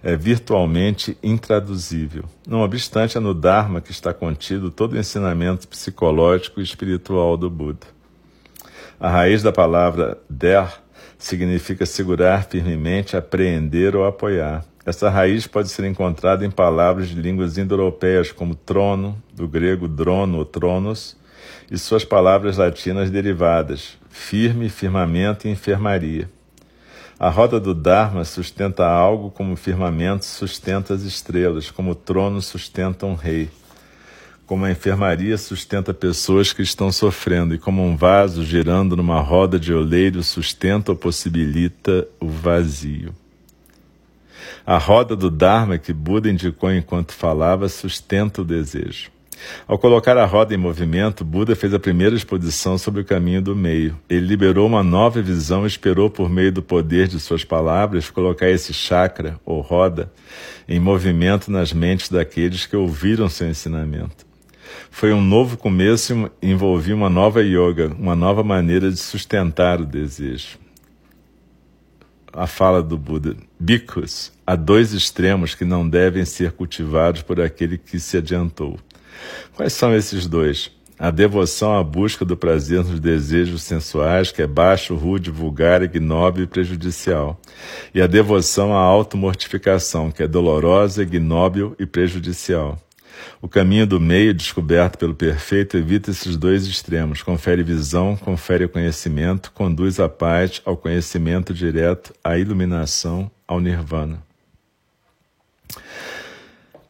é 0.00 0.14
virtualmente 0.14 1.18
intraduzível. 1.20 2.22
Não 2.46 2.60
obstante, 2.60 3.16
é 3.16 3.20
no 3.20 3.34
Dharma 3.34 3.80
que 3.80 3.90
está 3.90 4.14
contido 4.14 4.70
todo 4.70 4.92
o 4.92 4.98
ensinamento 4.98 5.66
psicológico 5.66 6.60
e 6.60 6.62
espiritual 6.62 7.36
do 7.36 7.50
Buda. 7.50 7.88
A 9.00 9.10
raiz 9.10 9.42
da 9.42 9.50
palavra 9.50 10.18
der 10.30 10.80
significa 11.18 11.84
segurar 11.84 12.44
firmemente, 12.44 13.16
apreender 13.16 13.96
ou 13.96 14.04
apoiar. 14.04 14.64
Essa 14.84 15.10
raiz 15.10 15.48
pode 15.48 15.68
ser 15.68 15.84
encontrada 15.84 16.46
em 16.46 16.50
palavras 16.50 17.08
de 17.08 17.20
línguas 17.20 17.58
indo-europeias 17.58 18.30
como 18.30 18.54
trono, 18.54 19.20
do 19.34 19.48
grego 19.48 19.88
drono 19.88 20.38
ou 20.38 20.44
tronos, 20.44 21.16
e 21.70 21.76
suas 21.78 22.04
palavras 22.04 22.56
latinas 22.56 23.10
derivadas, 23.10 23.98
firme, 24.08 24.68
firmamento 24.68 25.46
e 25.46 25.50
enfermaria. 25.50 26.30
A 27.18 27.30
roda 27.30 27.58
do 27.58 27.74
Dharma 27.74 28.24
sustenta 28.24 28.86
algo 28.86 29.30
como 29.30 29.54
o 29.54 29.56
firmamento 29.56 30.26
sustenta 30.26 30.92
as 30.92 31.02
estrelas, 31.02 31.70
como 31.70 31.92
o 31.92 31.94
trono 31.94 32.42
sustenta 32.42 33.06
um 33.06 33.14
rei, 33.14 33.48
como 34.46 34.64
a 34.64 34.70
enfermaria 34.70 35.36
sustenta 35.38 35.94
pessoas 35.94 36.52
que 36.52 36.62
estão 36.62 36.92
sofrendo 36.92 37.54
e 37.54 37.58
como 37.58 37.82
um 37.82 37.96
vaso 37.96 38.44
girando 38.44 38.96
numa 38.96 39.20
roda 39.20 39.58
de 39.58 39.72
oleiro 39.72 40.22
sustenta 40.22 40.92
ou 40.92 40.96
possibilita 40.96 42.06
o 42.20 42.28
vazio. 42.28 43.14
A 44.64 44.78
roda 44.78 45.16
do 45.16 45.30
Dharma 45.30 45.78
que 45.78 45.92
Buda 45.92 46.28
indicou 46.28 46.72
enquanto 46.72 47.12
falava 47.12 47.68
sustenta 47.68 48.42
o 48.42 48.44
desejo. 48.44 49.15
Ao 49.66 49.78
colocar 49.78 50.16
a 50.16 50.24
roda 50.24 50.54
em 50.54 50.56
movimento, 50.56 51.24
Buda 51.24 51.54
fez 51.54 51.74
a 51.74 51.78
primeira 51.78 52.14
exposição 52.14 52.78
sobre 52.78 53.02
o 53.02 53.04
caminho 53.04 53.42
do 53.42 53.54
meio. 53.54 53.96
Ele 54.08 54.26
liberou 54.26 54.66
uma 54.66 54.82
nova 54.82 55.20
visão 55.20 55.64
e 55.64 55.66
esperou, 55.66 56.08
por 56.08 56.30
meio 56.30 56.52
do 56.52 56.62
poder 56.62 57.08
de 57.08 57.20
suas 57.20 57.44
palavras, 57.44 58.10
colocar 58.10 58.48
esse 58.48 58.72
chakra, 58.72 59.38
ou 59.44 59.60
roda, 59.60 60.12
em 60.68 60.80
movimento 60.80 61.50
nas 61.50 61.72
mentes 61.72 62.08
daqueles 62.08 62.66
que 62.66 62.76
ouviram 62.76 63.28
seu 63.28 63.48
ensinamento. 63.48 64.26
Foi 64.90 65.12
um 65.12 65.20
novo 65.20 65.56
começo 65.56 66.30
e 66.40 66.50
envolvia 66.50 66.94
uma 66.94 67.10
nova 67.10 67.42
yoga, 67.42 67.94
uma 67.98 68.16
nova 68.16 68.42
maneira 68.42 68.90
de 68.90 68.96
sustentar 68.96 69.80
o 69.80 69.86
desejo. 69.86 70.58
A 72.32 72.46
fala 72.46 72.82
do 72.82 72.98
Buda: 72.98 73.36
Bicos, 73.58 74.32
há 74.46 74.56
dois 74.56 74.92
extremos 74.92 75.54
que 75.54 75.64
não 75.64 75.88
devem 75.88 76.24
ser 76.24 76.52
cultivados 76.52 77.22
por 77.22 77.40
aquele 77.40 77.78
que 77.78 77.98
se 77.98 78.18
adiantou. 78.18 78.78
Quais 79.54 79.72
são 79.72 79.94
esses 79.94 80.26
dois? 80.26 80.70
A 80.98 81.10
devoção 81.10 81.76
à 81.76 81.82
busca 81.84 82.24
do 82.24 82.36
prazer 82.36 82.82
nos 82.82 82.98
desejos 82.98 83.62
sensuais, 83.62 84.32
que 84.32 84.40
é 84.40 84.46
baixo, 84.46 84.94
rude, 84.94 85.30
vulgar, 85.30 85.82
ignóbil 85.82 86.44
e 86.44 86.46
prejudicial. 86.46 87.38
E 87.94 88.00
a 88.00 88.06
devoção 88.06 88.72
à 88.72 88.80
automortificação, 88.80 90.10
que 90.10 90.22
é 90.22 90.26
dolorosa, 90.26 91.02
ignóbil 91.02 91.76
e 91.78 91.84
prejudicial. 91.84 92.78
O 93.42 93.48
caminho 93.48 93.86
do 93.86 94.00
meio, 94.00 94.32
descoberto 94.32 94.98
pelo 94.98 95.14
perfeito, 95.14 95.76
evita 95.76 96.10
esses 96.10 96.36
dois 96.36 96.66
extremos, 96.66 97.22
confere 97.22 97.62
visão, 97.62 98.16
confere 98.16 98.66
conhecimento, 98.66 99.52
conduz 99.52 100.00
a 100.00 100.08
paz, 100.08 100.62
ao 100.64 100.76
conhecimento 100.76 101.52
direto, 101.52 102.14
à 102.24 102.38
iluminação, 102.38 103.30
ao 103.46 103.60
nirvana. 103.60 104.22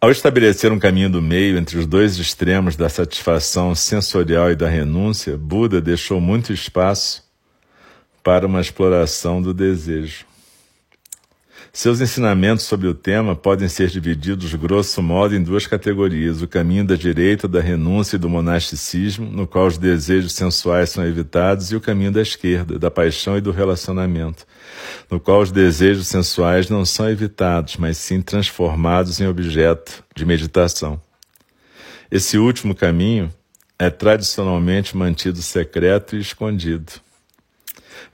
Ao 0.06 0.12
estabelecer 0.12 0.70
um 0.70 0.78
caminho 0.78 1.10
do 1.10 1.20
meio 1.20 1.58
entre 1.58 1.76
os 1.76 1.84
dois 1.84 2.16
extremos 2.16 2.76
da 2.76 2.88
satisfação 2.88 3.74
sensorial 3.74 4.52
e 4.52 4.54
da 4.54 4.68
renúncia, 4.68 5.36
Buda 5.36 5.80
deixou 5.80 6.20
muito 6.20 6.52
espaço 6.52 7.24
para 8.22 8.46
uma 8.46 8.60
exploração 8.60 9.42
do 9.42 9.52
desejo. 9.52 10.24
Seus 11.76 12.00
ensinamentos 12.00 12.64
sobre 12.64 12.88
o 12.88 12.94
tema 12.94 13.36
podem 13.36 13.68
ser 13.68 13.90
divididos, 13.90 14.54
grosso 14.54 15.02
modo, 15.02 15.36
em 15.36 15.42
duas 15.42 15.66
categorias: 15.66 16.40
o 16.40 16.48
caminho 16.48 16.86
da 16.86 16.96
direita, 16.96 17.46
da 17.46 17.60
renúncia 17.60 18.16
e 18.16 18.18
do 18.18 18.30
monasticismo, 18.30 19.30
no 19.30 19.46
qual 19.46 19.66
os 19.66 19.76
desejos 19.76 20.32
sensuais 20.32 20.88
são 20.88 21.06
evitados, 21.06 21.70
e 21.70 21.76
o 21.76 21.80
caminho 21.80 22.10
da 22.10 22.22
esquerda, 22.22 22.78
da 22.78 22.90
paixão 22.90 23.36
e 23.36 23.42
do 23.42 23.50
relacionamento, 23.50 24.46
no 25.10 25.20
qual 25.20 25.42
os 25.42 25.52
desejos 25.52 26.06
sensuais 26.06 26.70
não 26.70 26.82
são 26.86 27.10
evitados, 27.10 27.76
mas 27.76 27.98
sim 27.98 28.22
transformados 28.22 29.20
em 29.20 29.26
objeto 29.26 30.02
de 30.16 30.24
meditação. 30.24 30.98
Esse 32.10 32.38
último 32.38 32.74
caminho 32.74 33.30
é 33.78 33.90
tradicionalmente 33.90 34.96
mantido 34.96 35.42
secreto 35.42 36.16
e 36.16 36.20
escondido. 36.20 36.90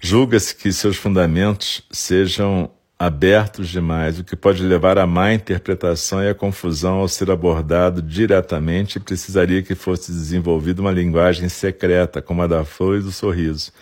Julga-se 0.01 0.53
que 0.57 0.73
seus 0.73 0.97
fundamentos 0.97 1.85
sejam 1.93 2.69
abertos 3.05 3.69
demais, 3.69 4.21
o 4.21 4.23
que 4.23 4.37
pode 4.37 4.63
levar 4.63 4.97
à 4.97 5.05
má 5.05 5.35
interpretação 5.35 6.23
e 6.23 6.29
à 6.29 6.35
confusão 6.37 6.99
ao 6.99 7.09
ser 7.09 7.33
abordado 7.33 8.01
diretamente 8.01 9.01
precisaria 9.01 9.61
que 9.61 9.75
fosse 9.75 10.13
desenvolvida 10.13 10.81
uma 10.81 10.93
linguagem 10.93 11.49
secreta, 11.49 12.23
como 12.23 12.43
a 12.43 12.47
da 12.47 12.65
flor 12.65 12.99
e 12.99 13.03
do 13.03 13.11
sorriso, 13.11 13.73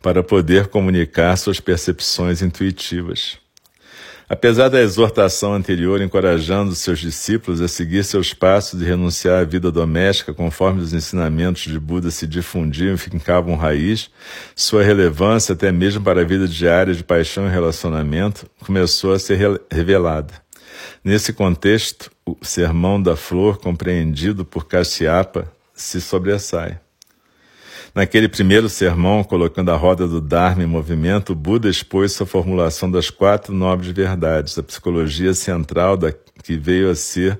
para 0.00 0.22
poder 0.22 0.68
comunicar 0.68 1.36
suas 1.36 1.60
percepções 1.60 2.40
intuitivas. 2.40 3.43
Apesar 4.34 4.68
da 4.68 4.82
exortação 4.82 5.54
anterior 5.54 6.02
encorajando 6.02 6.74
seus 6.74 6.98
discípulos 6.98 7.60
a 7.60 7.68
seguir 7.68 8.02
seus 8.02 8.34
passos 8.34 8.82
e 8.82 8.84
renunciar 8.84 9.40
à 9.40 9.44
vida 9.44 9.70
doméstica 9.70 10.34
conforme 10.34 10.82
os 10.82 10.92
ensinamentos 10.92 11.62
de 11.62 11.78
Buda 11.78 12.10
se 12.10 12.26
difundiam 12.26 12.94
e 12.94 12.98
ficavam 12.98 13.54
raiz, 13.54 14.10
sua 14.56 14.82
relevância, 14.82 15.52
até 15.52 15.70
mesmo 15.70 16.02
para 16.02 16.22
a 16.22 16.24
vida 16.24 16.48
diária 16.48 16.92
de 16.92 17.04
paixão 17.04 17.46
e 17.46 17.48
relacionamento, 17.48 18.50
começou 18.58 19.12
a 19.12 19.20
ser 19.20 19.38
revelada. 19.70 20.34
Nesse 21.04 21.32
contexto, 21.32 22.10
o 22.26 22.36
sermão 22.42 23.00
da 23.00 23.14
flor, 23.14 23.58
compreendido 23.58 24.44
por 24.44 24.66
Kashyapa, 24.66 25.46
se 25.72 26.00
sobressai. 26.00 26.80
Naquele 27.94 28.28
primeiro 28.28 28.68
sermão, 28.68 29.22
colocando 29.22 29.70
a 29.70 29.76
roda 29.76 30.08
do 30.08 30.20
Dharma 30.20 30.64
em 30.64 30.66
movimento, 30.66 31.30
o 31.30 31.36
Buda 31.36 31.68
expôs 31.68 32.12
sua 32.12 32.26
formulação 32.26 32.90
das 32.90 33.08
quatro 33.08 33.54
nobres 33.54 33.92
verdades, 33.92 34.58
a 34.58 34.64
psicologia 34.64 35.32
central 35.32 35.96
da 35.96 36.12
que 36.42 36.56
veio 36.56 36.90
a 36.90 36.94
ser 36.96 37.38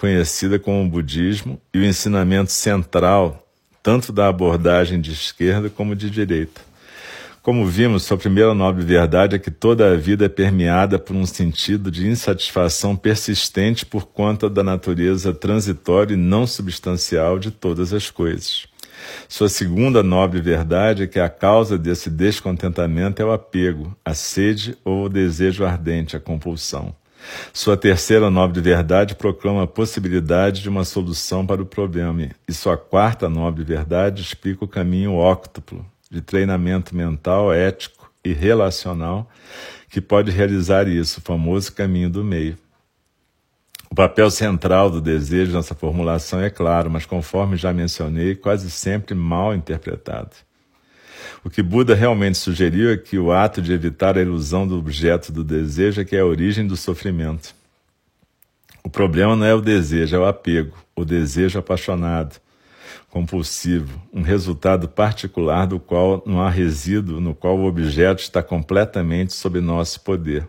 conhecida 0.00 0.58
como 0.58 0.84
o 0.84 0.88
budismo 0.88 1.60
e 1.74 1.78
o 1.78 1.84
ensinamento 1.84 2.52
central 2.52 3.42
tanto 3.82 4.12
da 4.12 4.28
abordagem 4.28 5.00
de 5.00 5.12
esquerda 5.12 5.68
como 5.68 5.94
de 5.94 6.08
direita. 6.08 6.60
Como 7.42 7.66
vimos, 7.66 8.02
sua 8.04 8.16
primeira 8.16 8.54
nobre 8.54 8.84
verdade 8.84 9.36
é 9.36 9.38
que 9.38 9.50
toda 9.50 9.92
a 9.92 9.96
vida 9.96 10.24
é 10.24 10.28
permeada 10.28 10.98
por 10.98 11.14
um 11.14 11.26
sentido 11.26 11.90
de 11.90 12.08
insatisfação 12.08 12.96
persistente 12.96 13.84
por 13.84 14.06
conta 14.06 14.48
da 14.48 14.64
natureza 14.64 15.32
transitória 15.32 16.14
e 16.14 16.16
não 16.16 16.46
substancial 16.46 17.38
de 17.38 17.50
todas 17.50 17.92
as 17.92 18.10
coisas. 18.10 18.66
Sua 19.28 19.48
segunda 19.48 20.02
nobre 20.02 20.40
verdade 20.40 21.04
é 21.04 21.06
que 21.06 21.20
a 21.20 21.28
causa 21.28 21.76
desse 21.76 22.08
descontentamento 22.10 23.20
é 23.20 23.24
o 23.24 23.32
apego, 23.32 23.96
a 24.04 24.14
sede 24.14 24.76
ou 24.84 25.04
o 25.04 25.08
desejo 25.08 25.64
ardente, 25.64 26.16
a 26.16 26.20
compulsão. 26.20 26.94
Sua 27.52 27.76
terceira 27.76 28.30
nobre 28.30 28.60
verdade 28.60 29.14
proclama 29.14 29.64
a 29.64 29.66
possibilidade 29.66 30.62
de 30.62 30.68
uma 30.68 30.84
solução 30.84 31.46
para 31.46 31.62
o 31.62 31.66
problema, 31.66 32.30
e 32.46 32.52
sua 32.52 32.76
quarta 32.76 33.28
nobre 33.28 33.64
verdade 33.64 34.22
explica 34.22 34.64
o 34.64 34.68
caminho 34.68 35.14
óctuplo 35.14 35.84
de 36.10 36.20
treinamento 36.20 36.94
mental, 36.94 37.52
ético 37.52 38.10
e 38.24 38.32
relacional 38.32 39.28
que 39.90 40.00
pode 40.00 40.30
realizar 40.30 40.88
isso, 40.88 41.20
o 41.20 41.22
famoso 41.22 41.72
caminho 41.72 42.10
do 42.10 42.22
meio. 42.22 42.56
O 43.90 43.94
papel 43.94 44.30
central 44.30 44.90
do 44.90 45.00
desejo 45.00 45.52
nessa 45.52 45.74
formulação 45.74 46.40
é 46.40 46.50
claro, 46.50 46.90
mas 46.90 47.06
conforme 47.06 47.56
já 47.56 47.72
mencionei, 47.72 48.34
quase 48.34 48.70
sempre 48.70 49.14
mal 49.14 49.54
interpretado. 49.54 50.30
O 51.44 51.50
que 51.50 51.62
Buda 51.62 51.94
realmente 51.94 52.38
sugeriu 52.38 52.90
é 52.90 52.96
que 52.96 53.18
o 53.18 53.32
ato 53.32 53.62
de 53.62 53.72
evitar 53.72 54.18
a 54.18 54.22
ilusão 54.22 54.66
do 54.66 54.76
objeto 54.76 55.32
do 55.32 55.44
desejo 55.44 56.00
é 56.00 56.04
que 56.04 56.16
é 56.16 56.20
a 56.20 56.26
origem 56.26 56.66
do 56.66 56.76
sofrimento. 56.76 57.54
O 58.82 58.90
problema 58.90 59.34
não 59.34 59.46
é 59.46 59.54
o 59.54 59.60
desejo, 59.60 60.16
é 60.16 60.18
o 60.18 60.26
apego, 60.26 60.76
o 60.94 61.04
desejo 61.04 61.58
apaixonado, 61.58 62.40
compulsivo, 63.10 64.00
um 64.12 64.22
resultado 64.22 64.88
particular 64.88 65.66
do 65.66 65.80
qual 65.80 66.22
não 66.26 66.40
há 66.40 66.50
resíduo 66.50 67.20
no 67.20 67.34
qual 67.34 67.56
o 67.56 67.66
objeto 67.66 68.20
está 68.20 68.42
completamente 68.42 69.32
sob 69.32 69.60
nosso 69.60 70.00
poder. 70.00 70.48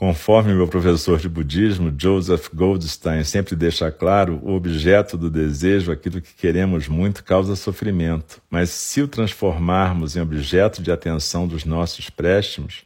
Conforme 0.00 0.54
meu 0.54 0.66
professor 0.66 1.18
de 1.18 1.28
budismo, 1.28 1.94
Joseph 1.94 2.48
Goldstein, 2.54 3.22
sempre 3.22 3.54
deixa 3.54 3.90
claro, 3.90 4.40
o 4.42 4.54
objeto 4.54 5.14
do 5.14 5.28
desejo, 5.28 5.92
aquilo 5.92 6.22
que 6.22 6.32
queremos 6.32 6.88
muito, 6.88 7.22
causa 7.22 7.54
sofrimento. 7.54 8.40
Mas 8.48 8.70
se 8.70 9.02
o 9.02 9.06
transformarmos 9.06 10.16
em 10.16 10.22
objeto 10.22 10.82
de 10.82 10.90
atenção 10.90 11.46
dos 11.46 11.66
nossos 11.66 12.08
préstimos, 12.08 12.82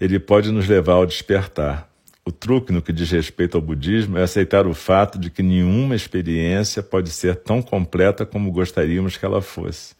ele 0.00 0.20
pode 0.20 0.52
nos 0.52 0.68
levar 0.68 0.92
ao 0.92 1.04
despertar. 1.04 1.88
O 2.24 2.30
truque 2.30 2.72
no 2.72 2.80
que 2.80 2.92
diz 2.92 3.10
respeito 3.10 3.56
ao 3.56 3.60
budismo 3.60 4.16
é 4.16 4.22
aceitar 4.22 4.64
o 4.64 4.72
fato 4.72 5.18
de 5.18 5.30
que 5.30 5.42
nenhuma 5.42 5.96
experiência 5.96 6.80
pode 6.80 7.10
ser 7.10 7.34
tão 7.34 7.60
completa 7.60 8.24
como 8.24 8.52
gostaríamos 8.52 9.16
que 9.16 9.24
ela 9.24 9.42
fosse, 9.42 9.96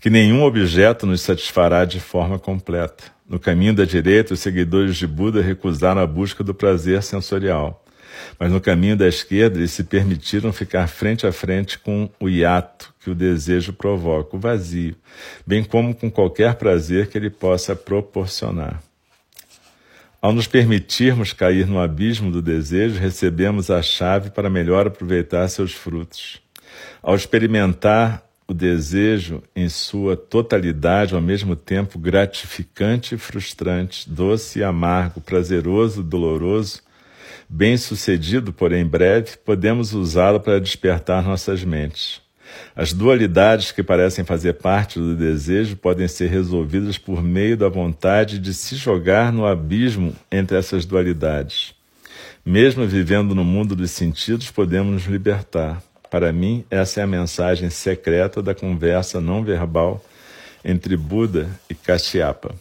que 0.00 0.10
nenhum 0.10 0.42
objeto 0.42 1.06
nos 1.06 1.20
satisfará 1.20 1.84
de 1.84 2.00
forma 2.00 2.38
completa. 2.38 3.04
No 3.28 3.38
caminho 3.38 3.74
da 3.74 3.84
direita, 3.84 4.34
os 4.34 4.40
seguidores 4.40 4.96
de 4.96 5.06
Buda 5.06 5.40
recusaram 5.40 6.00
a 6.00 6.06
busca 6.06 6.44
do 6.44 6.54
prazer 6.54 7.02
sensorial. 7.02 7.82
Mas 8.38 8.50
no 8.50 8.60
caminho 8.60 8.96
da 8.96 9.08
esquerda, 9.08 9.58
eles 9.58 9.70
se 9.70 9.84
permitiram 9.84 10.52
ficar 10.52 10.86
frente 10.88 11.26
a 11.26 11.32
frente 11.32 11.78
com 11.78 12.08
o 12.20 12.28
hiato 12.28 12.92
que 13.00 13.10
o 13.10 13.14
desejo 13.14 13.72
provoca, 13.72 14.36
o 14.36 14.38
vazio, 14.38 14.94
bem 15.46 15.64
como 15.64 15.94
com 15.94 16.10
qualquer 16.10 16.54
prazer 16.54 17.08
que 17.08 17.18
ele 17.18 17.30
possa 17.30 17.74
proporcionar. 17.74 18.82
Ao 20.20 20.32
nos 20.32 20.46
permitirmos 20.46 21.32
cair 21.32 21.66
no 21.66 21.78
abismo 21.78 22.30
do 22.30 22.40
desejo, 22.40 22.98
recebemos 22.98 23.70
a 23.70 23.82
chave 23.82 24.30
para 24.30 24.48
melhor 24.48 24.86
aproveitar 24.86 25.46
seus 25.48 25.72
frutos. 25.72 26.40
Ao 27.02 27.14
experimentar 27.14 28.22
o 28.46 28.52
desejo 28.52 29.42
em 29.56 29.68
sua 29.68 30.16
totalidade, 30.16 31.14
ao 31.14 31.20
mesmo 31.20 31.56
tempo 31.56 31.98
gratificante 31.98 33.14
e 33.14 33.18
frustrante, 33.18 34.08
doce 34.08 34.58
e 34.58 34.64
amargo, 34.64 35.20
prazeroso 35.20 36.00
e 36.00 36.04
doloroso, 36.04 36.82
bem-sucedido, 37.48 38.52
porém 38.52 38.86
breve, 38.86 39.36
podemos 39.44 39.94
usá-lo 39.94 40.40
para 40.40 40.60
despertar 40.60 41.24
nossas 41.24 41.64
mentes. 41.64 42.22
As 42.76 42.92
dualidades 42.92 43.72
que 43.72 43.82
parecem 43.82 44.24
fazer 44.24 44.54
parte 44.54 44.98
do 44.98 45.16
desejo 45.16 45.76
podem 45.76 46.06
ser 46.06 46.28
resolvidas 46.28 46.98
por 46.98 47.22
meio 47.22 47.56
da 47.56 47.68
vontade 47.68 48.38
de 48.38 48.52
se 48.52 48.76
jogar 48.76 49.32
no 49.32 49.46
abismo 49.46 50.14
entre 50.30 50.56
essas 50.56 50.84
dualidades. 50.84 51.74
Mesmo 52.44 52.86
vivendo 52.86 53.34
no 53.34 53.44
mundo 53.44 53.74
dos 53.74 53.90
sentidos, 53.90 54.50
podemos 54.50 54.92
nos 54.92 55.04
libertar. 55.04 55.82
Para 56.14 56.32
mim, 56.32 56.64
essa 56.70 57.00
é 57.00 57.02
a 57.02 57.08
mensagem 57.08 57.68
secreta 57.70 58.40
da 58.40 58.54
conversa 58.54 59.20
não 59.20 59.42
verbal 59.42 60.00
entre 60.64 60.96
Buda 60.96 61.50
e 61.68 61.74
Kashyapa. 61.74 62.54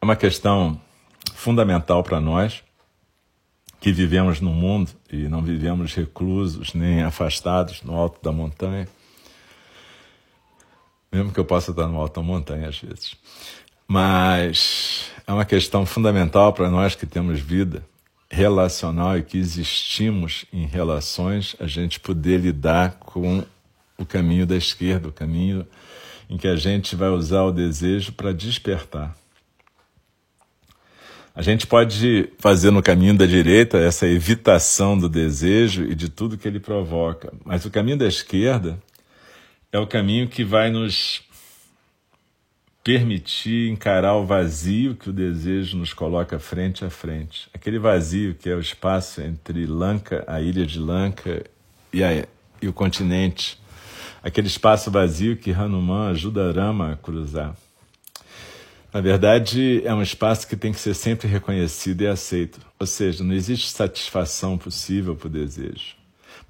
É 0.00 0.02
uma 0.02 0.16
questão 0.16 0.80
fundamental 1.34 2.02
para 2.02 2.18
nós 2.18 2.64
que 3.82 3.92
vivemos 3.92 4.40
no 4.40 4.50
mundo 4.50 4.92
e 5.12 5.28
não 5.28 5.42
vivemos 5.42 5.94
reclusos 5.94 6.72
nem 6.72 7.02
afastados 7.02 7.82
no 7.82 7.94
alto 7.94 8.18
da 8.22 8.32
montanha. 8.32 8.88
Mesmo 11.12 11.32
que 11.32 11.40
eu 11.40 11.44
possa 11.44 11.70
estar 11.70 11.86
no 11.86 12.00
alto 12.00 12.18
da 12.18 12.26
montanha 12.26 12.70
às 12.70 12.78
vezes. 12.78 13.14
Mas 13.92 15.10
é 15.26 15.32
uma 15.32 15.44
questão 15.44 15.84
fundamental 15.84 16.52
para 16.52 16.70
nós 16.70 16.94
que 16.94 17.04
temos 17.04 17.40
vida 17.40 17.84
relacional 18.30 19.18
e 19.18 19.22
que 19.24 19.36
existimos 19.36 20.44
em 20.52 20.64
relações, 20.64 21.56
a 21.58 21.66
gente 21.66 21.98
poder 21.98 22.38
lidar 22.38 22.92
com 23.00 23.44
o 23.98 24.06
caminho 24.06 24.46
da 24.46 24.56
esquerda, 24.56 25.08
o 25.08 25.12
caminho 25.12 25.66
em 26.28 26.36
que 26.36 26.46
a 26.46 26.54
gente 26.54 26.94
vai 26.94 27.08
usar 27.08 27.42
o 27.42 27.50
desejo 27.50 28.12
para 28.12 28.32
despertar. 28.32 29.12
A 31.34 31.42
gente 31.42 31.66
pode 31.66 32.28
fazer 32.38 32.70
no 32.70 32.84
caminho 32.84 33.18
da 33.18 33.26
direita 33.26 33.76
essa 33.76 34.06
evitação 34.06 34.96
do 34.96 35.08
desejo 35.08 35.82
e 35.82 35.96
de 35.96 36.08
tudo 36.08 36.38
que 36.38 36.46
ele 36.46 36.60
provoca, 36.60 37.32
mas 37.44 37.64
o 37.64 37.70
caminho 37.72 37.98
da 37.98 38.06
esquerda 38.06 38.80
é 39.72 39.80
o 39.80 39.86
caminho 39.88 40.28
que 40.28 40.44
vai 40.44 40.70
nos 40.70 41.28
permitir 42.82 43.70
encarar 43.70 44.14
o 44.16 44.24
vazio 44.24 44.94
que 44.94 45.10
o 45.10 45.12
desejo 45.12 45.76
nos 45.76 45.92
coloca 45.92 46.38
frente 46.38 46.84
a 46.84 46.90
frente. 46.90 47.48
Aquele 47.52 47.78
vazio 47.78 48.34
que 48.34 48.48
é 48.48 48.54
o 48.54 48.60
espaço 48.60 49.20
entre 49.20 49.66
Lanka, 49.66 50.24
a 50.26 50.40
ilha 50.40 50.66
de 50.66 50.78
Lanka 50.78 51.44
e, 51.92 52.02
a, 52.02 52.26
e 52.60 52.68
o 52.68 52.72
continente. 52.72 53.60
Aquele 54.22 54.46
espaço 54.46 54.90
vazio 54.90 55.36
que 55.36 55.50
Hanuman 55.50 56.10
ajuda 56.10 56.52
Rama 56.52 56.92
a 56.92 56.96
cruzar. 56.96 57.54
Na 58.92 59.00
verdade, 59.00 59.82
é 59.84 59.94
um 59.94 60.02
espaço 60.02 60.48
que 60.48 60.56
tem 60.56 60.72
que 60.72 60.80
ser 60.80 60.94
sempre 60.94 61.28
reconhecido 61.28 62.02
e 62.02 62.08
aceito. 62.08 62.58
Ou 62.78 62.86
seja, 62.86 63.22
não 63.22 63.34
existe 63.34 63.70
satisfação 63.70 64.58
possível 64.58 65.14
para 65.14 65.28
o 65.28 65.30
desejo. 65.30 65.99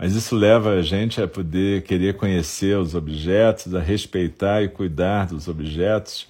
Mas 0.01 0.15
isso 0.15 0.35
leva 0.35 0.71
a 0.71 0.83
gente 0.83 1.21
a 1.21 1.29
poder 1.29 1.83
querer 1.83 2.17
conhecer 2.17 2.75
os 2.79 2.95
objetos, 2.95 3.75
a 3.75 3.81
respeitar 3.81 4.63
e 4.63 4.69
cuidar 4.71 5.27
dos 5.27 5.47
objetos 5.47 6.27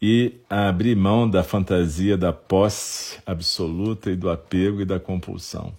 e 0.00 0.34
a 0.48 0.68
abrir 0.68 0.94
mão 0.94 1.28
da 1.28 1.42
fantasia 1.42 2.16
da 2.16 2.32
posse 2.32 3.18
absoluta 3.26 4.08
e 4.08 4.14
do 4.14 4.30
apego 4.30 4.82
e 4.82 4.84
da 4.84 5.00
compulsão. 5.00 5.74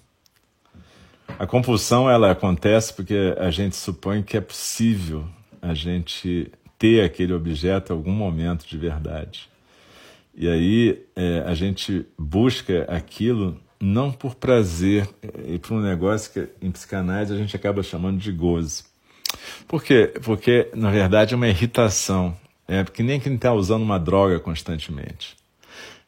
A 1.40 1.48
compulsão 1.48 2.10
ela 2.10 2.30
acontece 2.30 2.94
porque 2.94 3.34
a 3.38 3.50
gente 3.50 3.78
supõe 3.78 4.22
que 4.22 4.36
é 4.36 4.42
possível 4.42 5.26
a 5.62 5.74
gente 5.74 6.52
ter 6.78 7.06
aquele 7.06 7.32
objeto 7.32 7.94
em 7.94 7.96
algum 7.96 8.12
momento 8.12 8.68
de 8.68 8.78
verdade. 8.78 9.50
E 10.36 10.50
aí 10.50 11.06
é, 11.16 11.44
a 11.46 11.54
gente 11.54 12.06
busca 12.18 12.84
aquilo 12.90 13.58
não 13.80 14.12
por 14.12 14.36
prazer, 14.36 15.08
e 15.46 15.58
por 15.58 15.74
um 15.74 15.82
negócio 15.82 16.32
que 16.32 16.50
em 16.66 16.70
psicanálise 16.72 17.34
a 17.34 17.38
gente 17.38 17.56
acaba 17.56 17.82
chamando 17.82 18.18
de 18.18 18.32
gozo. 18.32 18.84
Por 19.68 19.84
quê? 19.84 20.14
Porque, 20.24 20.70
na 20.74 20.90
verdade, 20.90 21.34
é 21.34 21.38
uma 21.38 21.48
irritação. 21.48 22.36
É 22.68 22.84
porque 22.84 23.02
nem 23.02 23.20
quem 23.20 23.36
está 23.36 23.54
usando 23.54 23.84
uma 23.84 24.00
droga 24.00 24.40
constantemente. 24.40 25.36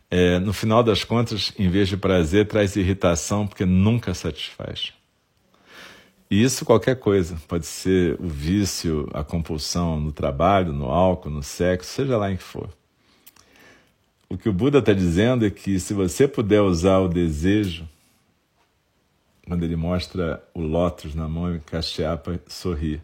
É, 0.10 0.40
no 0.40 0.52
final 0.52 0.84
das 0.84 1.04
contas, 1.04 1.54
em 1.58 1.70
vez 1.70 1.88
de 1.88 1.96
prazer, 1.96 2.48
traz 2.48 2.76
irritação 2.76 3.48
porque 3.48 3.66
nunca 3.66 4.14
satisfaz. 4.14 4.94
E 6.30 6.44
isso 6.44 6.66
qualquer 6.66 6.98
coisa, 6.98 7.38
pode 7.48 7.66
ser 7.66 8.16
o 8.20 8.28
vício, 8.28 9.10
a 9.14 9.24
compulsão 9.24 10.00
no 10.00 10.12
trabalho, 10.12 10.72
no 10.72 10.86
álcool, 10.86 11.30
no 11.30 11.44
sexo, 11.44 11.92
seja 11.92 12.18
lá 12.18 12.32
em 12.32 12.38
que 12.38 12.44
for. 12.44 12.70
O 14.32 14.38
que 14.38 14.48
o 14.48 14.54
Buda 14.54 14.78
está 14.80 14.94
dizendo 14.94 15.46
é 15.46 15.50
que 15.50 15.78
se 15.78 15.94
você 15.94 16.26
puder 16.26 16.62
usar 16.62 17.00
o 17.00 17.10
desejo, 17.10 17.86
quando 19.46 19.64
ele 19.64 19.76
mostra 19.76 20.42
o 20.54 20.62
lótus 20.62 21.14
na 21.14 21.28
mão 21.28 21.54
e 21.54 21.60
Kashyapa 21.60 22.40
sorri. 22.48 23.02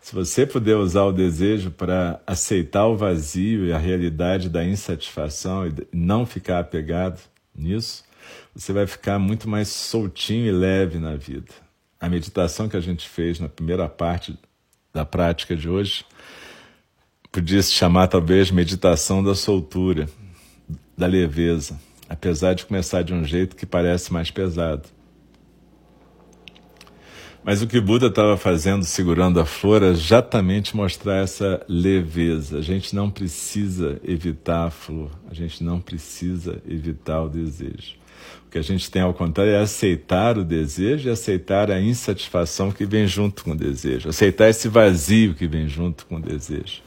Se 0.00 0.14
você 0.14 0.46
puder 0.46 0.76
usar 0.76 1.02
o 1.02 1.12
desejo 1.12 1.70
para 1.70 2.22
aceitar 2.26 2.86
o 2.86 2.96
vazio 2.96 3.66
e 3.66 3.72
a 3.74 3.76
realidade 3.76 4.48
da 4.48 4.64
insatisfação 4.64 5.66
e 5.66 5.74
não 5.92 6.24
ficar 6.24 6.60
apegado 6.60 7.20
nisso, 7.54 8.02
você 8.54 8.72
vai 8.72 8.86
ficar 8.86 9.18
muito 9.18 9.50
mais 9.50 9.68
soltinho 9.68 10.46
e 10.46 10.52
leve 10.52 10.98
na 10.98 11.16
vida. 11.16 11.52
A 12.00 12.08
meditação 12.08 12.66
que 12.66 12.78
a 12.78 12.80
gente 12.80 13.06
fez 13.06 13.38
na 13.38 13.48
primeira 13.50 13.90
parte 13.90 14.38
da 14.90 15.04
prática 15.04 15.54
de 15.54 15.68
hoje 15.68 16.06
podia 17.30 17.62
se 17.62 17.72
chamar 17.72 18.08
talvez 18.08 18.50
meditação 18.50 19.22
da 19.22 19.34
soltura 19.34 20.08
da 20.96 21.06
leveza, 21.06 21.78
apesar 22.08 22.54
de 22.54 22.66
começar 22.66 23.02
de 23.02 23.12
um 23.12 23.24
jeito 23.24 23.56
que 23.56 23.66
parece 23.66 24.12
mais 24.12 24.30
pesado. 24.30 24.88
Mas 27.44 27.60
o 27.60 27.66
que 27.66 27.80
Buda 27.80 28.06
estava 28.06 28.36
fazendo 28.36 28.84
segurando 28.84 29.40
a 29.40 29.44
flor 29.44 29.82
é 29.82 29.88
exatamente 29.88 30.76
mostrar 30.76 31.16
essa 31.16 31.60
leveza. 31.68 32.58
A 32.58 32.62
gente 32.62 32.94
não 32.94 33.10
precisa 33.10 34.00
evitar 34.04 34.66
a 34.66 34.70
flor, 34.70 35.10
a 35.28 35.34
gente 35.34 35.64
não 35.64 35.80
precisa 35.80 36.62
evitar 36.68 37.20
o 37.20 37.28
desejo. 37.28 37.96
O 38.46 38.50
que 38.50 38.58
a 38.58 38.62
gente 38.62 38.88
tem 38.88 39.02
ao 39.02 39.12
contrário 39.12 39.52
é 39.52 39.58
aceitar 39.58 40.38
o 40.38 40.44
desejo 40.44 41.08
e 41.08 41.10
aceitar 41.10 41.68
a 41.68 41.80
insatisfação 41.80 42.70
que 42.70 42.86
vem 42.86 43.08
junto 43.08 43.42
com 43.42 43.52
o 43.52 43.56
desejo, 43.56 44.08
aceitar 44.08 44.48
esse 44.48 44.68
vazio 44.68 45.34
que 45.34 45.48
vem 45.48 45.66
junto 45.66 46.06
com 46.06 46.16
o 46.16 46.20
desejo. 46.20 46.80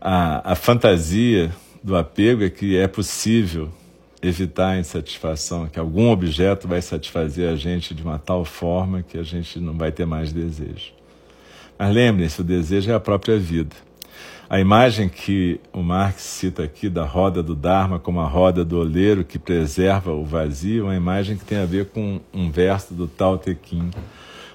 A, 0.00 0.52
a 0.52 0.54
fantasia 0.54 1.50
do 1.82 1.96
apego 1.96 2.44
é 2.44 2.50
que 2.50 2.76
é 2.76 2.86
possível 2.86 3.70
evitar 4.22 4.70
a 4.70 4.78
insatisfação, 4.78 5.66
que 5.66 5.78
algum 5.78 6.10
objeto 6.10 6.68
vai 6.68 6.82
satisfazer 6.82 7.48
a 7.48 7.56
gente 7.56 7.94
de 7.94 8.02
uma 8.02 8.18
tal 8.18 8.44
forma 8.44 9.02
que 9.02 9.16
a 9.16 9.22
gente 9.22 9.58
não 9.58 9.72
vai 9.74 9.90
ter 9.90 10.04
mais 10.04 10.32
desejo. 10.32 10.92
Mas 11.78 11.94
lembrem-se, 11.94 12.40
o 12.40 12.44
desejo 12.44 12.90
é 12.90 12.94
a 12.94 13.00
própria 13.00 13.38
vida. 13.38 13.74
A 14.48 14.60
imagem 14.60 15.08
que 15.08 15.60
o 15.72 15.80
Marx 15.80 16.22
cita 16.22 16.64
aqui 16.64 16.90
da 16.90 17.04
roda 17.04 17.42
do 17.42 17.54
Dharma 17.54 17.98
como 17.98 18.20
a 18.20 18.26
roda 18.26 18.64
do 18.64 18.78
oleiro 18.78 19.24
que 19.24 19.38
preserva 19.38 20.12
o 20.12 20.24
vazio, 20.24 20.82
é 20.82 20.88
uma 20.88 20.96
imagem 20.96 21.36
que 21.36 21.44
tem 21.44 21.58
a 21.58 21.64
ver 21.64 21.86
com 21.86 22.20
um 22.34 22.50
verso 22.50 22.92
do 22.92 23.06
Tao 23.06 23.38
Te 23.38 23.56
Ching, 23.64 23.90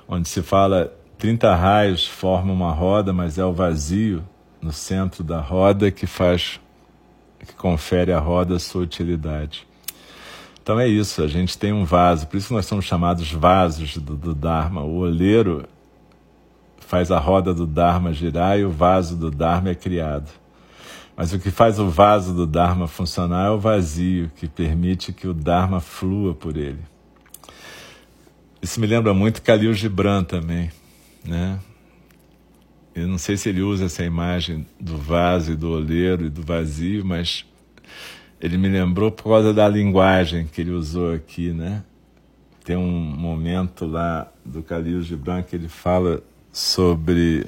onde 0.07 0.27
se 0.27 0.43
fala 0.43 0.93
30 1.17 1.55
raios 1.55 2.05
formam 2.05 2.53
uma 2.53 2.71
roda, 2.71 3.13
mas 3.13 3.39
é 3.39 3.45
o 3.45 3.53
vazio 3.53 4.21
no 4.61 4.71
centro 4.71 5.23
da 5.23 5.39
roda 5.39 5.89
que 5.89 6.05
faz 6.05 6.59
que 7.45 7.53
confere 7.53 8.11
à 8.11 8.19
roda 8.19 8.59
sua 8.59 8.81
utilidade. 8.81 9.67
Então 10.61 10.79
é 10.79 10.87
isso, 10.87 11.21
a 11.21 11.27
gente 11.27 11.57
tem 11.57 11.71
um 11.71 11.85
vaso, 11.85 12.27
por 12.27 12.37
isso 12.37 12.51
nós 12.51 12.65
somos 12.65 12.85
chamados 12.85 13.31
vasos 13.31 13.97
do, 13.97 14.15
do 14.15 14.33
Dharma. 14.33 14.81
O 14.81 14.97
oleiro 14.97 15.65
faz 16.79 17.11
a 17.11 17.19
roda 17.19 17.53
do 17.53 17.67
Dharma 17.67 18.11
girar 18.11 18.59
e 18.59 18.65
o 18.65 18.71
vaso 18.71 19.15
do 19.15 19.29
Dharma 19.29 19.69
é 19.69 19.75
criado. 19.75 20.29
Mas 21.15 21.31
o 21.31 21.39
que 21.39 21.49
faz 21.49 21.79
o 21.79 21.87
vaso 21.87 22.33
do 22.33 22.45
Dharma 22.45 22.87
funcionar 22.87 23.47
é 23.47 23.49
o 23.49 23.59
vazio, 23.59 24.29
que 24.35 24.47
permite 24.47 25.13
que 25.13 25.27
o 25.27 25.33
Dharma 25.33 25.79
flua 25.79 26.33
por 26.33 26.57
ele. 26.57 26.81
Isso 28.61 28.79
me 28.79 28.87
lembra 28.87 29.13
muito 29.13 29.41
Khalil 29.41 29.73
Gibran 29.73 30.23
também, 30.23 30.71
né? 31.23 31.59
Eu 32.95 33.09
não 33.09 33.17
sei 33.17 33.35
se 33.35 33.49
ele 33.49 33.61
usa 33.61 33.85
essa 33.85 34.05
imagem 34.05 34.65
do 34.79 34.97
vaso 34.97 35.51
e 35.51 35.55
do 35.57 35.69
oleiro 35.69 36.27
e 36.27 36.29
do 36.29 36.41
vazio, 36.41 37.03
mas 37.03 37.45
ele 38.39 38.57
me 38.57 38.69
lembrou 38.69 39.11
por 39.11 39.25
causa 39.25 39.53
da 39.53 39.67
linguagem 39.67 40.47
que 40.47 40.61
ele 40.61 40.71
usou 40.71 41.13
aqui, 41.13 41.51
né? 41.51 41.83
Tem 42.63 42.77
um 42.77 42.89
momento 42.89 43.85
lá 43.85 44.31
do 44.45 44.61
Khalil 44.61 45.01
Gibran 45.01 45.43
que 45.43 45.57
ele 45.57 45.67
fala 45.67 46.23
sobre 46.53 47.45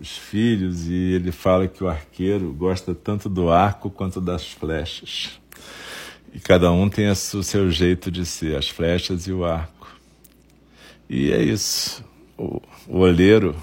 os 0.00 0.18
filhos 0.18 0.88
e 0.88 1.12
ele 1.12 1.30
fala 1.30 1.68
que 1.68 1.84
o 1.84 1.88
arqueiro 1.88 2.52
gosta 2.52 2.96
tanto 2.96 3.28
do 3.28 3.50
arco 3.50 3.88
quanto 3.88 4.20
das 4.20 4.50
flechas. 4.50 5.38
E 6.34 6.40
cada 6.40 6.72
um 6.72 6.88
tem 6.88 7.08
o 7.08 7.14
seu 7.14 7.70
jeito 7.70 8.10
de 8.10 8.26
ser, 8.26 8.56
as 8.56 8.68
flechas 8.68 9.28
e 9.28 9.32
o 9.32 9.44
arco. 9.44 9.96
E 11.08 11.30
é 11.30 11.40
isso. 11.40 12.04
O, 12.36 12.60
o 12.88 12.98
olheiro 12.98 13.54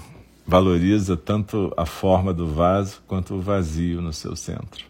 valoriza 0.46 1.16
tanto 1.16 1.72
a 1.76 1.84
forma 1.84 2.32
do 2.32 2.46
vaso 2.46 3.02
quanto 3.06 3.34
o 3.34 3.40
vazio 3.40 4.00
no 4.00 4.12
seu 4.12 4.36
centro. 4.36 4.84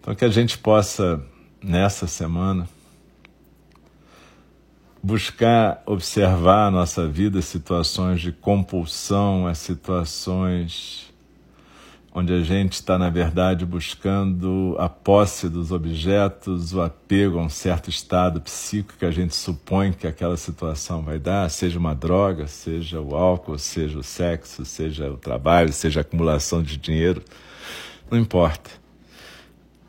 Então, 0.00 0.14
que 0.14 0.24
a 0.24 0.28
gente 0.28 0.56
possa, 0.56 1.22
nessa 1.62 2.06
semana, 2.06 2.68
buscar 5.02 5.82
observar 5.84 6.68
a 6.68 6.70
nossa 6.70 7.06
vida, 7.06 7.42
situações 7.42 8.20
de 8.20 8.32
compulsão, 8.32 9.46
as 9.46 9.58
situações 9.58 11.12
onde 12.18 12.32
a 12.32 12.40
gente 12.40 12.72
está, 12.72 12.98
na 12.98 13.10
verdade, 13.10 13.66
buscando 13.66 14.74
a 14.78 14.88
posse 14.88 15.50
dos 15.50 15.70
objetos, 15.70 16.72
o 16.72 16.80
apego 16.80 17.38
a 17.38 17.42
um 17.42 17.50
certo 17.50 17.90
estado 17.90 18.40
psíquico 18.40 18.98
que 18.98 19.04
a 19.04 19.10
gente 19.10 19.36
supõe 19.36 19.92
que 19.92 20.06
aquela 20.06 20.38
situação 20.38 21.02
vai 21.02 21.18
dar, 21.18 21.50
seja 21.50 21.78
uma 21.78 21.94
droga, 21.94 22.46
seja 22.46 22.98
o 23.02 23.14
álcool, 23.14 23.58
seja 23.58 23.98
o 23.98 24.02
sexo, 24.02 24.64
seja 24.64 25.10
o 25.10 25.18
trabalho, 25.18 25.70
seja 25.74 26.00
a 26.00 26.02
acumulação 26.02 26.62
de 26.62 26.78
dinheiro, 26.78 27.22
não 28.10 28.18
importa. 28.18 28.70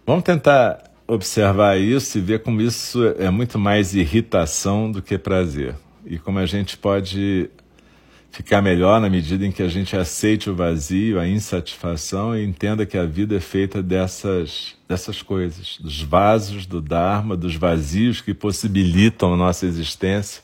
Vamos 0.06 0.26
tentar 0.26 0.84
observar 1.08 1.80
isso 1.80 2.18
e 2.18 2.22
ver 2.22 2.44
como 2.44 2.60
isso 2.60 3.08
é 3.18 3.30
muito 3.30 3.58
mais 3.58 3.96
irritação 3.96 4.92
do 4.92 5.02
que 5.02 5.18
prazer. 5.18 5.76
E 6.06 6.20
como 6.20 6.40
a 6.40 6.46
gente 6.46 6.78
pode 6.78 7.50
ficar 8.38 8.62
melhor 8.62 9.02
na 9.02 9.10
medida 9.10 9.44
em 9.48 9.52
que 9.52 9.64
a 9.64 9.68
gente 9.68 9.98
aceite 9.98 10.48
o 10.48 10.54
vazio, 10.54 11.20
a 11.20 11.28
insatisfação 11.28 12.38
e 12.38 12.46
entenda 12.46 12.86
que 12.86 12.96
a 12.96 13.04
vida 13.04 13.36
é 13.36 13.40
feita 13.40 13.82
dessas, 13.82 14.76
dessas 14.88 15.24
coisas, 15.24 15.80
dos 15.80 16.04
vasos 16.04 16.68
do 16.68 16.80
Dharma, 16.80 17.36
dos 17.36 17.56
vazios 17.56 18.22
que 18.22 18.36
possibilitam 18.36 19.34
a 19.34 19.38
nossa 19.38 19.66
existência, 19.66 20.44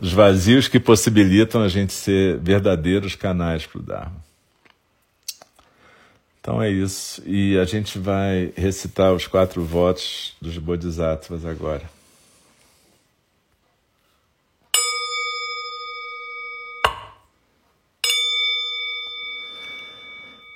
dos 0.00 0.12
vazios 0.12 0.66
que 0.66 0.80
possibilitam 0.80 1.62
a 1.62 1.68
gente 1.68 1.92
ser 1.92 2.38
verdadeiros 2.38 3.14
canais 3.14 3.64
para 3.64 3.78
o 3.78 3.82
Dharma. 3.84 4.24
Então 6.40 6.60
é 6.60 6.68
isso. 6.68 7.22
E 7.24 7.56
a 7.56 7.64
gente 7.64 8.00
vai 8.00 8.52
recitar 8.56 9.12
os 9.12 9.28
quatro 9.28 9.62
votos 9.62 10.34
dos 10.42 10.58
Bodhisattvas 10.58 11.46
agora. 11.46 11.95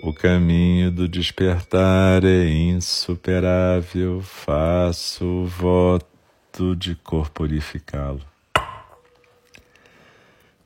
O 0.00 0.12
caminho 0.12 0.92
do 0.92 1.08
despertar 1.08 2.24
é 2.24 2.48
insuperável, 2.48 4.20
faço 4.22 5.24
o 5.24 5.44
voto 5.44 6.76
de 6.76 6.94
corporificá-lo. 6.94 8.20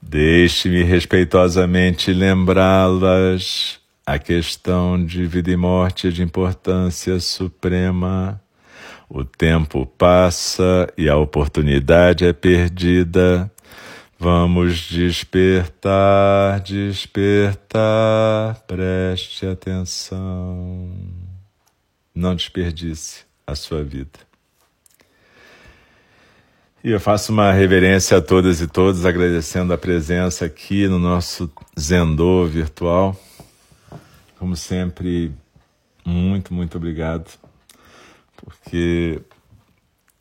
Deixe-me 0.03 0.83
respeitosamente 0.83 2.13
lembrá-las. 2.13 3.81
A 4.05 4.19
questão 4.19 5.03
de 5.03 5.25
vida 5.25 5.51
e 5.51 5.57
morte 5.57 6.09
é 6.09 6.11
de 6.11 6.23
importância 6.23 7.19
suprema. 7.19 8.39
O 9.09 9.25
tempo 9.25 9.87
passa 9.87 10.93
e 10.99 11.09
a 11.09 11.17
oportunidade 11.17 12.27
é 12.27 12.35
perdida. 12.35 13.51
Vamos 14.25 14.83
despertar, 14.83 16.61
despertar, 16.61 18.55
preste 18.69 19.45
atenção. 19.45 20.97
Não 22.15 22.37
desperdice 22.37 23.25
a 23.45 23.57
sua 23.57 23.83
vida. 23.83 24.21
E 26.85 26.93
eu 26.93 27.01
faço 27.01 27.33
uma 27.33 27.51
reverência 27.51 28.17
a 28.17 28.21
todas 28.21 28.61
e 28.61 28.69
todos, 28.69 29.05
agradecendo 29.05 29.73
a 29.73 29.77
presença 29.77 30.45
aqui 30.45 30.87
no 30.87 31.01
nosso 31.01 31.51
Zendô 31.77 32.47
virtual. 32.47 33.21
Como 34.39 34.55
sempre, 34.55 35.33
muito, 36.05 36.55
muito 36.55 36.77
obrigado, 36.77 37.29
porque 38.37 39.21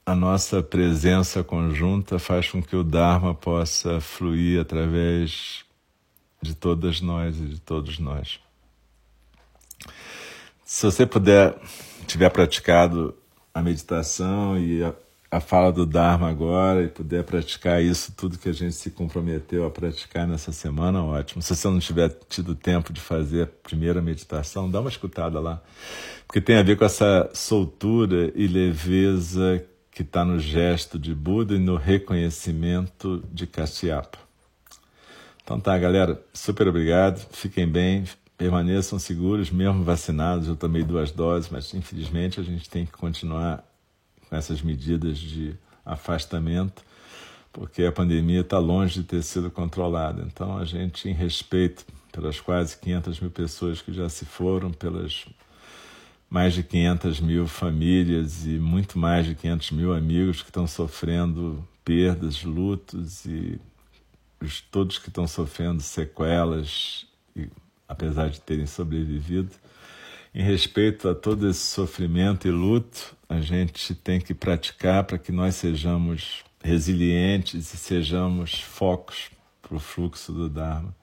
a 0.05 0.15
nossa 0.15 0.63
presença 0.63 1.43
conjunta 1.43 2.17
faz 2.17 2.49
com 2.49 2.61
que 2.61 2.75
o 2.75 2.83
Dharma 2.83 3.35
possa 3.35 4.01
fluir 4.01 4.59
através 4.59 5.63
de 6.41 6.55
todas 6.55 7.01
nós 7.01 7.37
e 7.37 7.45
de 7.45 7.59
todos 7.59 7.99
nós. 7.99 8.39
Se 10.65 10.85
você 10.85 11.05
puder, 11.05 11.55
tiver 12.07 12.29
praticado 12.29 13.15
a 13.53 13.61
meditação 13.61 14.57
e 14.57 14.83
a, 14.83 14.93
a 15.29 15.39
fala 15.39 15.71
do 15.71 15.85
Dharma 15.85 16.29
agora 16.29 16.83
e 16.83 16.87
puder 16.87 17.23
praticar 17.23 17.83
isso, 17.83 18.13
tudo 18.13 18.39
que 18.39 18.49
a 18.49 18.53
gente 18.53 18.73
se 18.73 18.89
comprometeu 18.89 19.65
a 19.65 19.69
praticar 19.69 20.25
nessa 20.25 20.51
semana, 20.51 21.03
ótimo. 21.03 21.41
Se 21.41 21.55
você 21.55 21.67
não 21.67 21.79
tiver 21.79 22.09
tido 22.27 22.55
tempo 22.55 22.91
de 22.91 22.99
fazer 22.99 23.43
a 23.43 23.47
primeira 23.47 24.01
meditação, 24.01 24.71
dá 24.71 24.79
uma 24.79 24.89
escutada 24.89 25.39
lá, 25.39 25.61
porque 26.25 26.41
tem 26.41 26.57
a 26.57 26.63
ver 26.63 26.77
com 26.77 26.85
essa 26.85 27.29
soltura 27.33 28.31
e 28.33 28.47
leveza 28.47 29.63
que 29.91 30.01
está 30.01 30.23
no 30.23 30.39
gesto 30.39 30.97
de 30.97 31.13
Buda 31.13 31.53
e 31.53 31.59
no 31.59 31.75
reconhecimento 31.75 33.23
de 33.31 33.45
Kasyapa. 33.45 34.17
Então 35.43 35.59
tá, 35.59 35.77
galera, 35.77 36.23
super 36.33 36.67
obrigado, 36.67 37.19
fiquem 37.31 37.67
bem, 37.67 38.05
permaneçam 38.37 38.97
seguros, 38.97 39.51
mesmo 39.51 39.83
vacinados. 39.83 40.47
Eu 40.47 40.55
tomei 40.55 40.83
duas 40.83 41.11
doses, 41.11 41.49
mas 41.49 41.73
infelizmente 41.73 42.39
a 42.39 42.43
gente 42.43 42.69
tem 42.69 42.85
que 42.85 42.93
continuar 42.93 43.63
com 44.29 44.35
essas 44.35 44.61
medidas 44.61 45.17
de 45.17 45.55
afastamento, 45.85 46.83
porque 47.51 47.83
a 47.83 47.91
pandemia 47.91 48.41
está 48.41 48.57
longe 48.57 49.01
de 49.01 49.03
ter 49.03 49.21
sido 49.23 49.51
controlada. 49.51 50.23
Então, 50.25 50.57
a 50.57 50.63
gente, 50.63 51.09
em 51.09 51.13
respeito 51.13 51.85
pelas 52.11 52.39
quase 52.39 52.77
500 52.77 53.19
mil 53.19 53.31
pessoas 53.31 53.81
que 53.81 53.91
já 53.91 54.07
se 54.07 54.25
foram, 54.25 54.71
pelas 54.71 55.25
mais 56.31 56.53
de 56.53 56.63
500 56.63 57.19
mil 57.19 57.45
famílias 57.45 58.45
e 58.45 58.57
muito 58.57 58.97
mais 58.97 59.25
de 59.25 59.35
500 59.35 59.71
mil 59.71 59.93
amigos 59.93 60.41
que 60.41 60.47
estão 60.47 60.65
sofrendo 60.65 61.67
perdas, 61.83 62.41
lutos 62.41 63.25
e 63.25 63.59
os, 64.41 64.61
todos 64.61 64.97
que 64.97 65.09
estão 65.09 65.27
sofrendo 65.27 65.81
sequelas, 65.81 67.05
e, 67.35 67.49
apesar 67.85 68.29
de 68.29 68.39
terem 68.39 68.65
sobrevivido. 68.65 69.51
Em 70.33 70.41
respeito 70.41 71.09
a 71.09 71.13
todo 71.13 71.49
esse 71.49 71.65
sofrimento 71.65 72.47
e 72.47 72.51
luto, 72.51 73.13
a 73.27 73.41
gente 73.41 73.93
tem 73.93 74.21
que 74.21 74.33
praticar 74.33 75.03
para 75.03 75.17
que 75.17 75.33
nós 75.33 75.55
sejamos 75.55 76.45
resilientes 76.63 77.73
e 77.73 77.77
sejamos 77.77 78.61
focos 78.61 79.29
para 79.61 79.75
o 79.75 79.79
fluxo 79.81 80.31
do 80.31 80.47
Dharma 80.47 80.95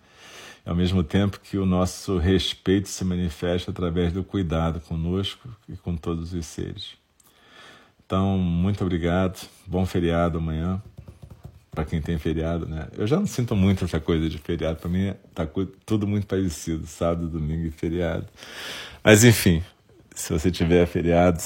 ao 0.68 0.76
mesmo 0.76 1.02
tempo 1.02 1.40
que 1.40 1.56
o 1.56 1.64
nosso 1.64 2.18
respeito 2.18 2.90
se 2.90 3.02
manifesta 3.02 3.70
através 3.70 4.12
do 4.12 4.22
cuidado 4.22 4.80
conosco 4.80 5.48
e 5.66 5.74
com 5.78 5.96
todos 5.96 6.34
os 6.34 6.44
seres. 6.44 6.92
Então, 8.04 8.36
muito 8.36 8.84
obrigado. 8.84 9.48
Bom 9.66 9.86
feriado 9.86 10.36
amanhã. 10.36 10.82
Para 11.70 11.86
quem 11.86 12.02
tem 12.02 12.18
feriado, 12.18 12.66
né? 12.66 12.86
Eu 12.98 13.06
já 13.06 13.16
não 13.16 13.26
sinto 13.26 13.56
muito 13.56 13.86
essa 13.86 13.98
coisa 13.98 14.28
de 14.28 14.36
feriado. 14.36 14.78
Para 14.78 14.90
mim, 14.90 15.14
tá 15.34 15.48
tudo 15.86 16.06
muito 16.06 16.26
parecido: 16.26 16.86
sábado, 16.86 17.28
domingo 17.28 17.66
e 17.66 17.70
feriado. 17.70 18.26
Mas, 19.02 19.24
enfim, 19.24 19.62
se 20.14 20.34
você 20.34 20.50
tiver 20.50 20.84
feriado, 20.86 21.42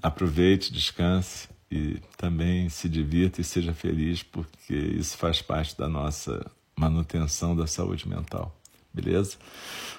aproveite, 0.00 0.72
descanse 0.72 1.48
e 1.68 1.98
também 2.16 2.68
se 2.68 2.88
divirta 2.88 3.40
e 3.40 3.44
seja 3.44 3.74
feliz, 3.74 4.22
porque 4.22 4.72
isso 4.72 5.16
faz 5.16 5.42
parte 5.42 5.76
da 5.76 5.88
nossa 5.88 6.48
manutenção 6.78 7.56
da 7.56 7.66
saúde 7.66 8.06
mental. 8.06 8.54
Beleza? 8.92 9.38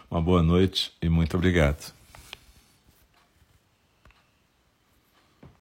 Uma 0.09 0.21
boa 0.21 0.43
noite 0.43 0.93
e 1.01 1.09
muito 1.09 1.35
obrigado. 1.35 1.96